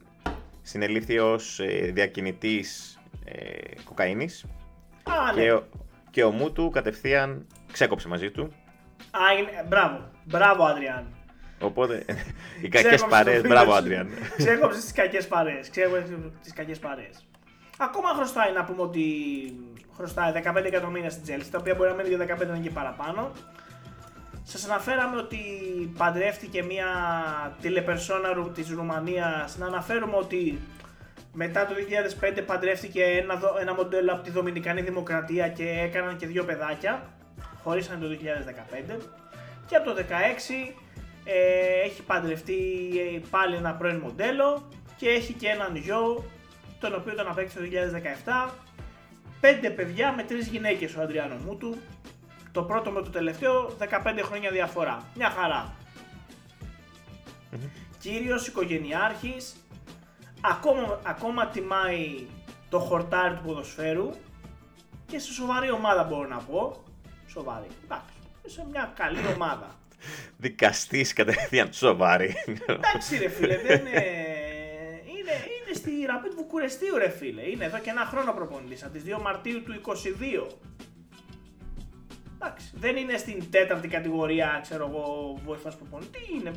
συνελήφθη 0.62 1.18
ως 1.18 1.60
ε, 1.60 1.90
διακινητής 1.94 2.91
ε, 3.24 3.82
κοκαίνης 3.84 4.44
Α, 5.02 5.32
ναι. 5.34 5.42
και, 5.42 5.52
ο- 5.52 5.66
και 6.10 6.24
ο 6.24 6.30
Μούτου 6.30 6.70
κατευθείαν 6.70 7.46
ξέκοψε 7.72 8.08
μαζί 8.08 8.30
του. 8.30 8.42
Α, 9.10 9.32
είναι... 9.38 9.64
Μπράβο. 9.68 10.10
Μπράβο, 10.24 10.64
Αντριάν. 10.64 11.04
Οπότε 11.60 12.04
οι 12.62 12.68
κακές 12.68 12.80
Ξέκοψε 12.90 13.06
παρέες, 13.08 13.36
το 13.36 13.42
φίλο 13.42 13.54
μπράβο 13.54 13.70
σου. 13.70 13.76
Άντριαν. 13.78 14.08
Ξέκοψε 14.36 14.80
τις 14.80 14.92
κακές 14.92 15.26
παρέες. 15.26 15.70
Ξέκοψε 15.70 16.16
τις 16.42 16.52
κακές 16.52 16.78
παρέες. 16.78 17.26
Ακόμα 17.78 18.08
χρωστάει 18.08 18.52
να 18.52 18.64
πούμε 18.64 18.82
ότι 18.82 19.04
χρωστάει 19.96 20.32
15 20.44 20.64
εκατομμύρια 20.64 21.10
στην 21.10 21.22
Chelsea, 21.26 21.46
τα 21.50 21.58
οποία 21.58 21.74
μπορεί 21.74 21.88
να 21.90 21.94
μένει 21.96 22.08
για 22.08 22.18
15 22.36 22.38
να 22.46 22.54
είναι 22.54 22.58
και 22.62 22.70
παραπάνω. 22.70 23.30
Σας 24.44 24.64
αναφέραμε 24.64 25.16
ότι 25.16 25.38
παντρεύτηκε 25.98 26.62
μια 26.62 26.86
τηλεπερσόνα 27.60 28.32
ρου- 28.32 28.52
της 28.54 28.70
Ρουμανίας. 28.70 29.56
Να 29.58 29.66
αναφέρουμε 29.66 30.16
ότι 30.16 30.58
μετά 31.32 31.66
το 31.66 31.74
2005 32.20 32.42
παντρεύτηκε 32.46 33.02
ένα, 33.04 33.36
δο- 33.36 33.56
ένα 33.60 33.74
μοντέλο 33.74 34.12
από 34.12 34.22
τη 34.22 34.30
Δομινικανή 34.30 34.80
Δημοκρατία 34.82 35.48
και 35.48 35.68
έκαναν 35.68 36.16
και 36.16 36.26
δύο 36.26 36.44
παιδάκια. 36.44 37.02
Χωρίσαν 37.62 38.00
το 38.00 38.06
2015. 38.06 38.98
Και 39.66 39.76
από 39.76 39.92
το 39.92 39.96
2016 39.96 40.02
ε, 41.24 41.84
έχει 41.84 42.02
παντρευτεί 42.02 42.54
ε, 43.14 43.20
πάλι 43.30 43.56
ένα 43.56 43.74
πρώην 43.74 43.96
μοντέλο 43.96 44.68
και 44.96 45.08
έχει 45.08 45.32
και 45.32 45.48
έναν 45.48 45.76
γιο 45.76 46.24
τον 46.80 46.94
οποίο 46.94 47.14
τον 47.14 47.28
απέκτησε 47.28 47.58
το 47.58 47.66
2017. 48.46 48.50
Πέντε 49.40 49.70
παιδιά 49.70 50.12
με 50.12 50.22
τρεις 50.22 50.46
γυναίκες 50.48 50.94
ο 50.96 51.00
Αντριάνο 51.00 51.34
Μούτου. 51.46 51.76
Το 52.52 52.62
πρώτο 52.62 52.90
με 52.90 53.02
το 53.02 53.10
τελευταίο 53.10 53.76
15 53.78 53.86
χρόνια 54.22 54.50
διαφορά. 54.50 55.02
Μια 55.14 55.30
χαρά. 55.30 55.74
Κύριος 57.98 58.46
οικογενειάρχης, 58.46 59.54
ακόμα, 60.42 61.00
ακόμα 61.04 61.46
τιμάει 61.46 62.26
το 62.68 62.78
χορτάρι 62.78 63.34
του 63.34 63.42
ποδοσφαίρου 63.44 64.10
και 65.06 65.18
σε 65.18 65.32
σοβαρή 65.32 65.70
ομάδα 65.70 66.04
μπορώ 66.04 66.28
να 66.28 66.36
πω. 66.36 66.82
Σοβαρή, 67.26 67.66
εντάξει. 67.84 68.14
Σε 68.46 68.66
μια 68.70 68.92
καλή 68.96 69.18
ομάδα. 69.34 69.74
Δικαστής 70.36 71.12
κατευθείαν 71.12 71.72
σοβαρή. 71.72 72.34
Εντάξει 72.66 73.16
ρε 73.16 73.28
φίλε, 73.28 73.58
δεν 73.58 73.80
είναι... 73.80 74.06
Είναι, 75.04 75.32
είναι 75.32 75.74
στη 75.74 75.90
Rapid 76.08 76.32
Βουκουρεστίου 76.36 76.96
ρε 76.96 77.08
φίλε. 77.08 77.50
Είναι 77.50 77.64
εδώ 77.64 77.78
και 77.78 77.90
ένα 77.90 78.04
χρόνο 78.04 78.32
προπονητής, 78.32 78.84
από 78.84 78.92
τις 78.92 79.02
2 79.06 79.20
Μαρτίου 79.22 79.62
του 79.62 79.80
22. 79.84 80.52
Εντάξει, 82.34 82.70
δεν 82.74 82.96
είναι 82.96 83.16
στην 83.16 83.50
τέταρτη 83.50 83.88
κατηγορία, 83.88 84.58
ξέρω 84.62 84.88
εγώ, 84.88 85.38
βοηθός 85.44 85.76
προπονητή, 85.76 86.20
είναι... 86.34 86.52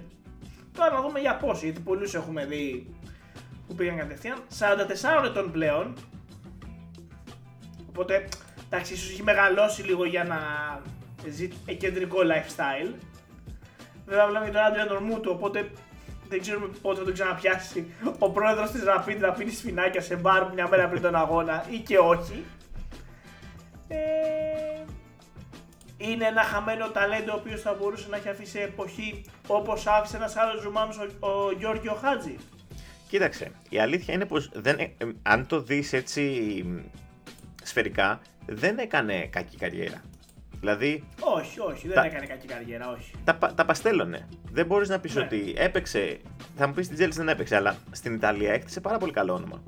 Τώρα 0.74 0.94
να 0.94 1.02
δούμε 1.02 1.20
για 1.20 1.36
πόσο, 1.36 1.66
γιατί 1.66 1.80
πολλούς 1.80 2.14
έχουμε 2.14 2.46
δει 2.46 2.96
που 3.68 3.76
πήγαν 3.76 3.98
κατευθείαν. 3.98 4.38
44 4.60 5.26
ετών 5.26 5.52
πλέον. 5.52 5.94
Οπότε, 7.90 8.28
εντάξει, 8.66 8.94
ίσως 8.94 9.10
έχει 9.10 9.24
μεγαλώσει 9.24 9.82
λίγο 9.82 10.06
για 10.06 10.24
να 10.24 10.40
ζει 11.30 11.48
κεντρικό 11.78 12.18
lifestyle. 12.20 12.94
Βέβαια, 14.06 14.28
βλέπουμε 14.28 14.52
τον 14.52 14.62
Άντρια 14.62 14.86
Νορμούτου, 14.86 15.32
οπότε 15.34 15.72
δεν 16.30 16.42
ξέρουμε 16.42 16.68
πότε 16.82 16.98
θα 17.00 17.04
τον 17.04 17.14
ξαναπιάσει 17.14 17.94
ο 18.20 18.30
πρόεδρος 18.30 18.72
της 18.72 18.84
Rapid 18.86 19.18
να 19.20 19.32
πίνει 19.32 19.52
σφινάκια 19.52 20.02
σε 20.02 20.16
μπαρ 20.16 20.54
μια 20.54 20.68
μέρα 20.68 20.88
πριν 20.88 21.02
τον 21.02 21.16
αγώνα 21.16 21.66
ή 21.70 21.78
και 21.78 21.98
όχι. 21.98 22.44
Ε, 23.88 23.96
είναι 25.98 26.26
ένα 26.26 26.44
χαμένο 26.44 26.90
ταλέντο 26.90 27.32
ο 27.32 27.36
οποίος 27.36 27.62
θα 27.62 27.74
μπορούσε 27.80 28.08
να 28.10 28.18
έχει 28.18 28.30
αφήσει 28.30 28.60
εποχή 28.60 29.26
όπως 29.48 29.88
άφησε 29.88 30.18
ένας 30.18 30.36
άλλος 30.36 30.64
Ρουμάνο 30.64 30.94
ο, 31.20 31.28
ο 31.28 31.52
Γιώργιο 31.52 31.94
Χάτζη. 31.94 32.36
Κοίταξε, 33.16 33.52
η 33.70 33.80
αλήθεια 33.80 34.14
είναι 34.14 34.26
πως 34.26 34.50
δεν, 34.54 34.80
ε, 34.80 34.84
ε, 34.84 35.06
αν 35.22 35.48
το 35.48 35.62
δεις 35.62 35.94
έτσι 35.94 36.22
μ, 36.68 36.78
σφαιρικά, 37.64 38.20
δεν 38.46 38.78
έκανε 38.78 39.28
κακή 39.28 39.58
καριέρα. 39.58 40.02
Δηλαδή, 40.60 41.04
Όχι, 41.20 41.60
όχι, 41.60 41.88
δεν 41.88 41.96
Τα- 41.96 42.06
έκανε 42.06 42.26
κακή 42.26 42.48
καριέρα, 42.48 42.90
όχι. 42.92 43.12
τα, 43.24 43.36
πα- 43.36 43.54
τα 43.54 43.66
παστέλωνε. 43.66 44.28
Δεν 44.52 44.66
μπορείς 44.66 44.90
να 44.90 45.00
πεις 45.00 45.16
Ναι. 45.16 45.22
ότι 45.24 45.54
έπαιξε, 45.58 46.20
θα 46.56 46.68
μου 46.68 46.74
πεις 46.74 46.86
στην 46.86 46.98
Chelsea 46.98 47.12
δεν 47.16 47.30
έπαιξε, 47.30 47.56
αλλά 47.56 47.76
στην 47.92 48.14
Ιταλία 48.14 48.54
έκτισε 48.54 48.82
πάρα 48.82 48.98
πολύ 48.98 49.12
καλό 49.12 49.34
όνομα. 49.34 49.64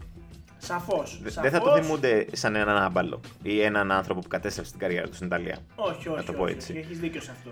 Σαφώς. 0.57 1.19
Δε- 1.23 1.41
Δεν 1.41 1.51
θα 1.51 1.59
το 1.59 1.75
θυμούνται 1.81 2.25
σαν 2.31 2.55
έναν 2.55 2.77
άμπαλο 2.77 3.19
ή 3.43 3.61
έναν 3.61 3.91
άνθρωπο 3.91 4.19
που 4.19 4.27
κατέστρεψε 4.27 4.71
την 4.71 4.79
καριέρα 4.79 5.07
του 5.07 5.13
στην 5.15 5.27
Ιταλία. 5.27 5.57
Όχι, 5.75 6.09
όχι. 6.09 6.25
το 6.25 6.33
πω 6.33 6.43
όχι, 6.43 6.53
έτσι. 6.53 6.71
όχι, 6.71 6.79
έχεις 6.81 6.99
δίκιο 6.99 7.21
σε 7.21 7.31
αυτό. 7.31 7.49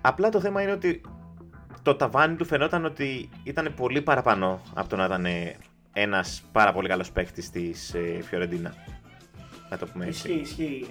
Απλά 0.00 0.28
το 0.28 0.40
θέμα 0.40 0.62
είναι 0.62 0.72
ότι 0.72 1.00
το 1.90 1.96
ταβάνι 1.96 2.36
του 2.36 2.44
φαινόταν 2.44 2.84
ότι 2.84 3.28
ήταν 3.44 3.72
πολύ 3.76 4.02
παραπάνω 4.02 4.62
από 4.74 4.88
το 4.88 4.96
να 4.96 5.04
ήταν 5.04 5.26
ένας 5.92 6.42
πάρα 6.52 6.72
πολύ 6.72 6.88
καλός 6.88 7.10
παίκτης 7.10 7.50
της 7.50 7.94
Φιωρεντίνα. 8.28 8.74
Να 9.70 9.78
το 9.78 9.86
πούμε 9.86 10.06
έτσι. 10.06 10.32
Ισχύει, 10.32 10.40
ισχύει. 10.40 10.86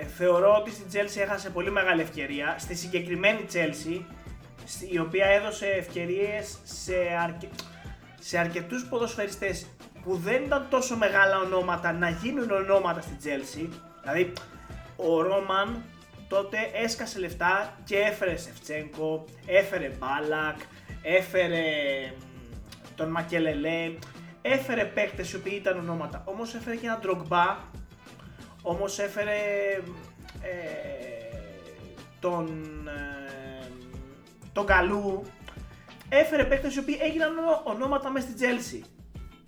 Ε, 0.00 0.04
θεωρώ 0.04 0.56
ότι 0.56 0.70
στην 0.70 0.84
Chelsea 0.92 1.20
έχασε 1.20 1.50
πολύ 1.50 1.70
μεγάλη 1.70 2.00
ευκαιρία. 2.00 2.56
Στη 2.58 2.74
συγκεκριμένη 2.74 3.44
Chelsea, 3.52 4.00
στη- 4.64 4.92
η 4.92 4.98
οποία 4.98 5.26
έδωσε 5.26 5.66
ευκαιρίες 5.66 6.58
σε, 6.64 6.94
αρκε... 7.22 7.48
σε 8.20 8.38
αρκετούς 8.38 8.86
ποδοσφαιριστές 8.86 9.66
που 10.02 10.16
δεν 10.16 10.42
ήταν 10.44 10.66
τόσο 10.70 10.96
μεγάλα 10.96 11.38
ονόματα 11.38 11.92
να 11.92 12.08
γίνουν 12.08 12.50
ονόματα 12.50 13.00
στην 13.00 13.16
Chelsea. 13.24 13.68
Δηλαδή, 14.02 14.32
ο 14.96 15.22
Ρόμαν 15.22 15.82
τότε 16.28 16.56
έσκασε 16.74 17.18
λεφτά 17.18 17.78
και 17.84 17.96
έφερε 17.96 18.36
Σεφτσένκο, 18.36 19.24
έφερε 19.46 19.88
Μπάλακ, 19.98 20.56
έφερε 21.02 21.62
μ, 22.18 22.22
τον 22.94 23.08
Μακελελέ, 23.10 23.94
έφερε 24.42 24.84
παίκτες 24.84 25.32
οι 25.32 25.36
οποίοι 25.36 25.56
ήταν 25.60 25.78
ονόματα. 25.78 26.22
Όμως 26.26 26.54
έφερε 26.54 26.76
και 26.76 26.86
έναν 26.86 27.00
Ντρογκμπά, 27.00 27.58
όμως 28.62 28.98
έφερε 28.98 29.36
ε, 30.42 31.36
τον, 32.20 32.48
ε, 32.88 33.66
τον 34.52 34.66
Καλού, 34.66 35.22
έφερε 36.08 36.44
παίκτες 36.44 36.74
οι 36.74 36.78
οποίοι 36.78 36.98
έγιναν 37.02 37.38
ονο- 37.38 37.60
ονόματα 37.64 38.10
μέσα 38.10 38.26
στην 38.28 38.48
Chelsea. 38.48 38.86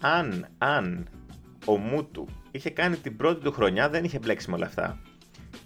Αν, 0.00 0.48
αν 0.58 1.08
ο 1.66 1.76
Μούτου 1.76 2.28
είχε 2.50 2.70
κάνει 2.70 2.96
την 2.96 3.16
πρώτη 3.16 3.44
του 3.44 3.52
χρονιά, 3.52 3.88
δεν 3.88 4.04
είχε 4.04 4.18
μπλέξει 4.18 4.50
με 4.50 4.56
όλα 4.56 4.66
αυτά. 4.66 4.98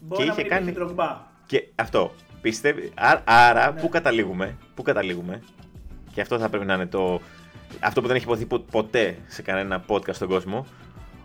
Μπορεί 0.00 0.22
Και 0.22 0.26
να 0.28 0.32
είχε 0.32 0.40
μην 0.42 0.50
κάνει- 0.50 0.62
υπήρχε 0.68 0.78
Ντρογκμπά. 0.84 1.16
Και 1.46 1.68
αυτό, 1.74 2.14
πιστεύει. 2.40 2.92
Άρα, 2.94 3.22
άρα 3.24 3.72
Ναι. 3.72 3.80
πού 3.80 3.88
καταλήγουμε, 3.88 4.56
πού 4.74 4.82
καταλήγουμε. 4.82 5.42
Και 6.12 6.20
αυτό 6.20 6.38
θα 6.38 6.48
πρέπει 6.48 6.64
να 6.66 6.74
είναι 6.74 6.86
το. 6.86 7.20
Αυτό 7.80 8.00
που 8.00 8.06
δεν 8.06 8.16
έχει 8.16 8.24
υποθεί 8.24 8.46
πο- 8.46 8.64
ποτέ 8.70 9.16
σε 9.26 9.42
κανένα 9.42 9.84
podcast 9.88 10.14
στον 10.14 10.28
κόσμο. 10.28 10.66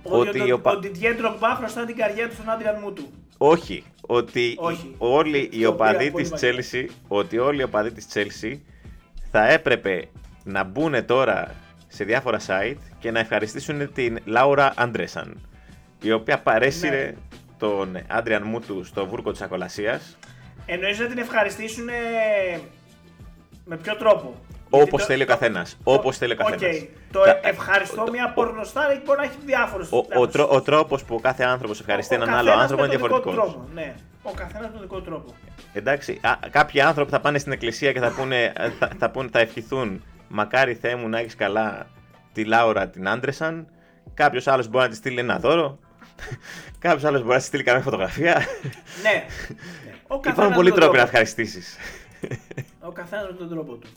Ότι, 0.03 0.51
ο 0.51 0.55
ο, 0.55 0.59
πα- 0.59 0.71
ο 0.71 0.79
Didier 0.83 1.21
Drogba 1.25 1.53
χρωστά 1.57 1.85
την 1.85 1.95
καριέρα 1.95 2.29
του 2.29 2.35
στον 2.35 2.49
Άντριαν 2.49 2.79
Μούτου. 2.83 3.03
Όχι, 3.37 3.83
ότι 4.01 4.55
Όχι. 4.57 4.95
όλοι 4.97 5.49
οι 5.51 5.61
Το 5.61 5.69
οπαδοί 5.69 5.97
πήρα 5.97 6.11
πολύ 6.11 6.23
της 6.29 6.31
μακριά. 6.31 6.63
Chelsea, 6.71 6.89
ότι 7.07 7.37
όλοι 7.37 7.59
οι 7.59 7.63
οπαδοί 7.63 7.91
της 7.91 8.07
Chelsea 8.13 8.57
θα 9.31 9.47
έπρεπε 9.47 10.07
να 10.43 10.63
μπουν 10.63 11.05
τώρα 11.05 11.55
σε 11.87 12.03
διάφορα 12.03 12.39
site 12.47 12.77
και 12.99 13.11
να 13.11 13.19
ευχαριστήσουν 13.19 13.93
την 13.93 14.17
Λάουρα 14.25 14.73
Άντρεσαν, 14.75 15.47
η 16.01 16.11
οποία 16.11 16.39
παρέσυρε 16.39 17.05
Ναι. 17.05 17.13
Τον 17.57 17.97
Άντριαν 18.07 18.43
Μούτου 18.43 18.83
στο 18.83 19.05
βούρκο 19.05 19.31
της 19.31 19.41
ακολασίας, 19.41 20.17
Εννοείς 20.65 20.99
να 20.99 21.05
την 21.07 21.17
ευχαριστήσουν 21.17 21.85
με 23.65 23.77
ποιο 23.77 23.95
τρόπο; 23.95 24.33
όπως 24.69 24.81
Γιατί 24.81 24.91
το- 24.97 25.03
θέλει 25.03 25.21
ο 25.23 25.25
το- 25.25 25.31
καθένας. 25.31 25.77
Όπως 25.83 26.17
θέλει 26.17 26.31
ο 26.33 26.35
Οκ. 26.39 26.49
καθένας. 26.49 26.75
Το 27.11 27.19
Τα- 27.21 27.39
ευχαριστώ 27.43 28.03
το- 28.03 28.11
μια 28.11 28.25
ο- 28.29 28.33
πορνοστάρ 28.33 29.01
μπορεί 29.05 29.17
να 29.19 29.23
έχει 29.23 29.37
διάφορους 29.45 29.91
Ο, 29.91 29.97
ο, 29.97 30.01
διάφορους- 30.01 30.31
τρό- 30.33 30.51
ο 30.51 30.61
τρόπος 30.61 31.03
που 31.03 31.15
ο 31.15 31.19
κάθε 31.19 31.43
άνθρωπος 31.43 31.79
ευχαριστεί 31.79 32.13
ο 32.13 32.17
έναν 32.17 32.29
άλλο 32.29 32.37
καθένας 32.37 32.61
άνθρωπο 32.61 32.81
με 32.81 32.87
είναι 32.87 32.97
τον 32.97 33.07
δικό 33.07 33.21
διαφορετικός. 33.21 33.53
του 33.53 33.59
τρόπο, 33.61 33.73
Ναι, 33.73 33.95
ο 34.23 34.31
καθένας 34.31 34.61
με 34.61 34.71
τον 34.71 34.81
δικό 34.81 34.97
του 34.97 35.03
τρόπο. 35.03 35.33
Εντάξει, 35.73 36.19
α, 36.21 36.35
κάποιοι 36.49 36.81
άνθρωποι 36.81 37.11
θα 37.11 37.19
πάνε 37.19 37.37
στην 37.37 37.51
εκκλησία 37.51 37.91
και 37.91 37.99
θα, 37.99 38.09
πούνε, 38.11 38.53
θα, 38.79 38.89
θα, 38.99 39.09
πούνε, 39.09 39.29
θα 39.31 39.39
ευχηθούν 39.39 40.03
Μακάρι 40.27 40.73
Θεέ 40.73 40.95
μου 40.95 41.09
να 41.09 41.19
έχεις 41.19 41.35
καλά 41.35 41.87
τη 42.33 42.45
Λάουρα 42.45 42.87
την 42.87 43.07
Άντρεσαν. 43.07 43.67
Κάποιος 44.13 44.47
άλλος 44.47 44.67
μπορεί 44.67 44.83
να 44.83 44.89
τη 44.89 44.95
στείλει 44.95 45.19
ένα 45.19 45.39
δώρο. 45.39 45.79
Κάποιος 46.79 47.03
άλλος 47.03 47.21
μπορεί 47.21 47.33
να 47.33 47.39
τη 47.39 47.45
στείλει 47.45 47.63
καμία 47.63 47.81
φωτογραφία. 47.81 48.33
ναι. 49.03 49.09
ναι. 49.09 49.25
Ο 50.07 50.19
καθένας 50.19 50.25
Υπάρχουν 50.33 50.47
με 50.49 50.55
πολλοί 50.55 50.69
τον 50.69 50.79
τρόποι 50.79 50.97
να 50.97 51.01
τρόπο. 51.03 51.17
ευχαριστήσεις. 51.17 51.77
Ο 52.81 52.91
καθένας 52.91 53.25
με 53.31 53.33
τον 53.37 53.49
τρόπο 53.49 53.73
του. 53.75 53.87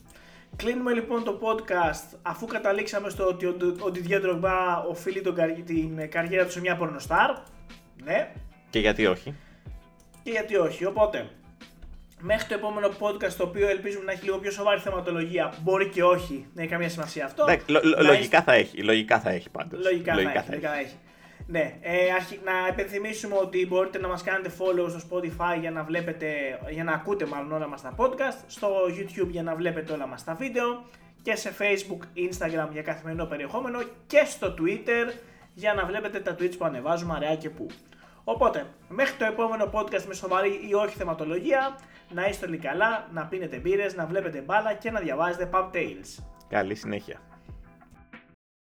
Κλείνουμε 0.57 0.93
λοιπόν 0.93 1.25
το 1.25 1.39
podcast 1.43 2.17
αφού 2.23 2.47
καταλήξαμε 2.47 3.09
στο 3.11 3.25
ότι 3.27 3.47
ο, 3.47 3.57
ο 3.81 3.91
Didier 3.95 4.23
Drogba 4.25 4.53
οφείλει 4.91 5.21
τον, 5.21 5.35
καρι- 5.35 5.65
την 5.65 6.11
καριέρα 6.11 6.45
του 6.45 6.51
σε 6.53 6.61
μια 6.61 6.77
πορνοστάρ. 6.77 7.31
Ναι. 8.05 8.31
και 8.71 8.79
γιατί 8.79 9.07
όχι. 9.07 9.35
Και 10.23 10.31
γιατί 10.31 10.57
όχι. 10.57 10.85
Οπότε, 10.85 11.29
Μέχρι 12.21 12.49
το 12.49 12.55
επόμενο 12.55 12.89
podcast, 12.99 13.33
το 13.33 13.45
οποίο 13.45 13.69
ελπίζουμε 13.69 14.05
να 14.05 14.13
έχει 14.13 14.25
λίγο 14.25 14.39
πιο 14.39 14.51
σοβαρή 14.51 14.81
θεματολογία, 14.81 15.53
μπορεί 15.63 15.89
και 15.89 16.03
όχι, 16.05 16.47
δεν 16.55 16.63
έχει 16.65 16.73
καμία 16.73 16.89
σημασία 16.89 17.25
αυτό. 17.25 17.43
Εντάξει, 17.43 17.71
λο- 17.71 17.81
λο- 17.85 17.97
Να 17.97 18.03
λογικά 18.03 18.43
θα 18.43 18.53
έχει. 18.53 18.83
Λογικά 18.83 19.21
θα 19.21 19.31
έχει 19.31 19.51
πάντως. 19.51 19.83
Λογικά, 19.85 20.15
θα, 20.15 20.21
έχει, 20.21 20.25
λογικά 20.29 20.71
θα 20.71 20.79
έχει. 20.79 20.95
Ναι, 21.51 21.79
ε, 21.81 22.13
αρχι- 22.13 22.41
να 22.45 22.53
υπενθυμίσουμε 22.73 23.37
ότι 23.37 23.67
μπορείτε 23.67 23.99
να 23.99 24.09
μας 24.09 24.23
κάνετε 24.23 24.51
follow 24.59 24.91
στο 24.99 25.01
Spotify 25.11 25.61
για 25.61 25.71
να 25.71 25.83
βλέπετε, 25.85 26.27
για 26.71 26.85
να 26.85 26.93
ακούτε 26.93 27.27
μάλλον 27.27 27.53
όλα 27.53 27.67
μας 27.69 27.83
τα 27.83 27.95
podcast, 27.97 28.43
στο 28.47 28.69
YouTube 28.89 29.29
για 29.29 29.43
να 29.43 29.55
βλέπετε 29.55 29.93
όλα 29.93 30.07
μας 30.07 30.25
τα 30.25 30.35
βίντεο 30.35 30.85
και 31.23 31.35
σε 31.37 31.55
Facebook, 31.59 31.99
Instagram 32.19 32.69
για 32.73 32.83
καθημερινό 32.83 33.25
περιεχόμενο 33.25 33.79
και 34.07 34.23
στο 34.27 34.55
Twitter 34.59 35.13
για 35.55 35.75
να 35.75 35.85
βλέπετε 35.85 36.21
τα 36.21 36.35
tweets 36.39 36.57
που 36.59 36.65
ανεβάζουμε 36.65 37.15
αραιά 37.15 37.37
και 37.37 37.51
πού. 37.51 37.67
Οπότε, 38.25 38.67
μέχρι 38.89 39.17
το 39.17 39.25
επόμενο 39.25 39.71
podcast 39.73 40.03
με 40.09 40.15
σοβαρή 40.15 40.61
ή 40.69 40.75
όχι 40.75 40.97
θεματολογία, 40.97 41.79
να 42.11 42.27
είστε 42.27 42.47
όλοι 42.47 42.59
καλά, 42.59 43.09
να 43.13 43.27
πίνετε 43.27 43.57
μπύρες, 43.57 43.95
να 43.95 44.07
βλέπετε 44.07 44.41
μπάλα 44.41 44.73
και 44.75 44.91
να 44.91 45.01
διαβάζετε 45.01 45.51
Pub 45.53 45.71
Tales. 45.73 46.23
Καλή 46.49 46.75
συνέχεια. 46.75 47.21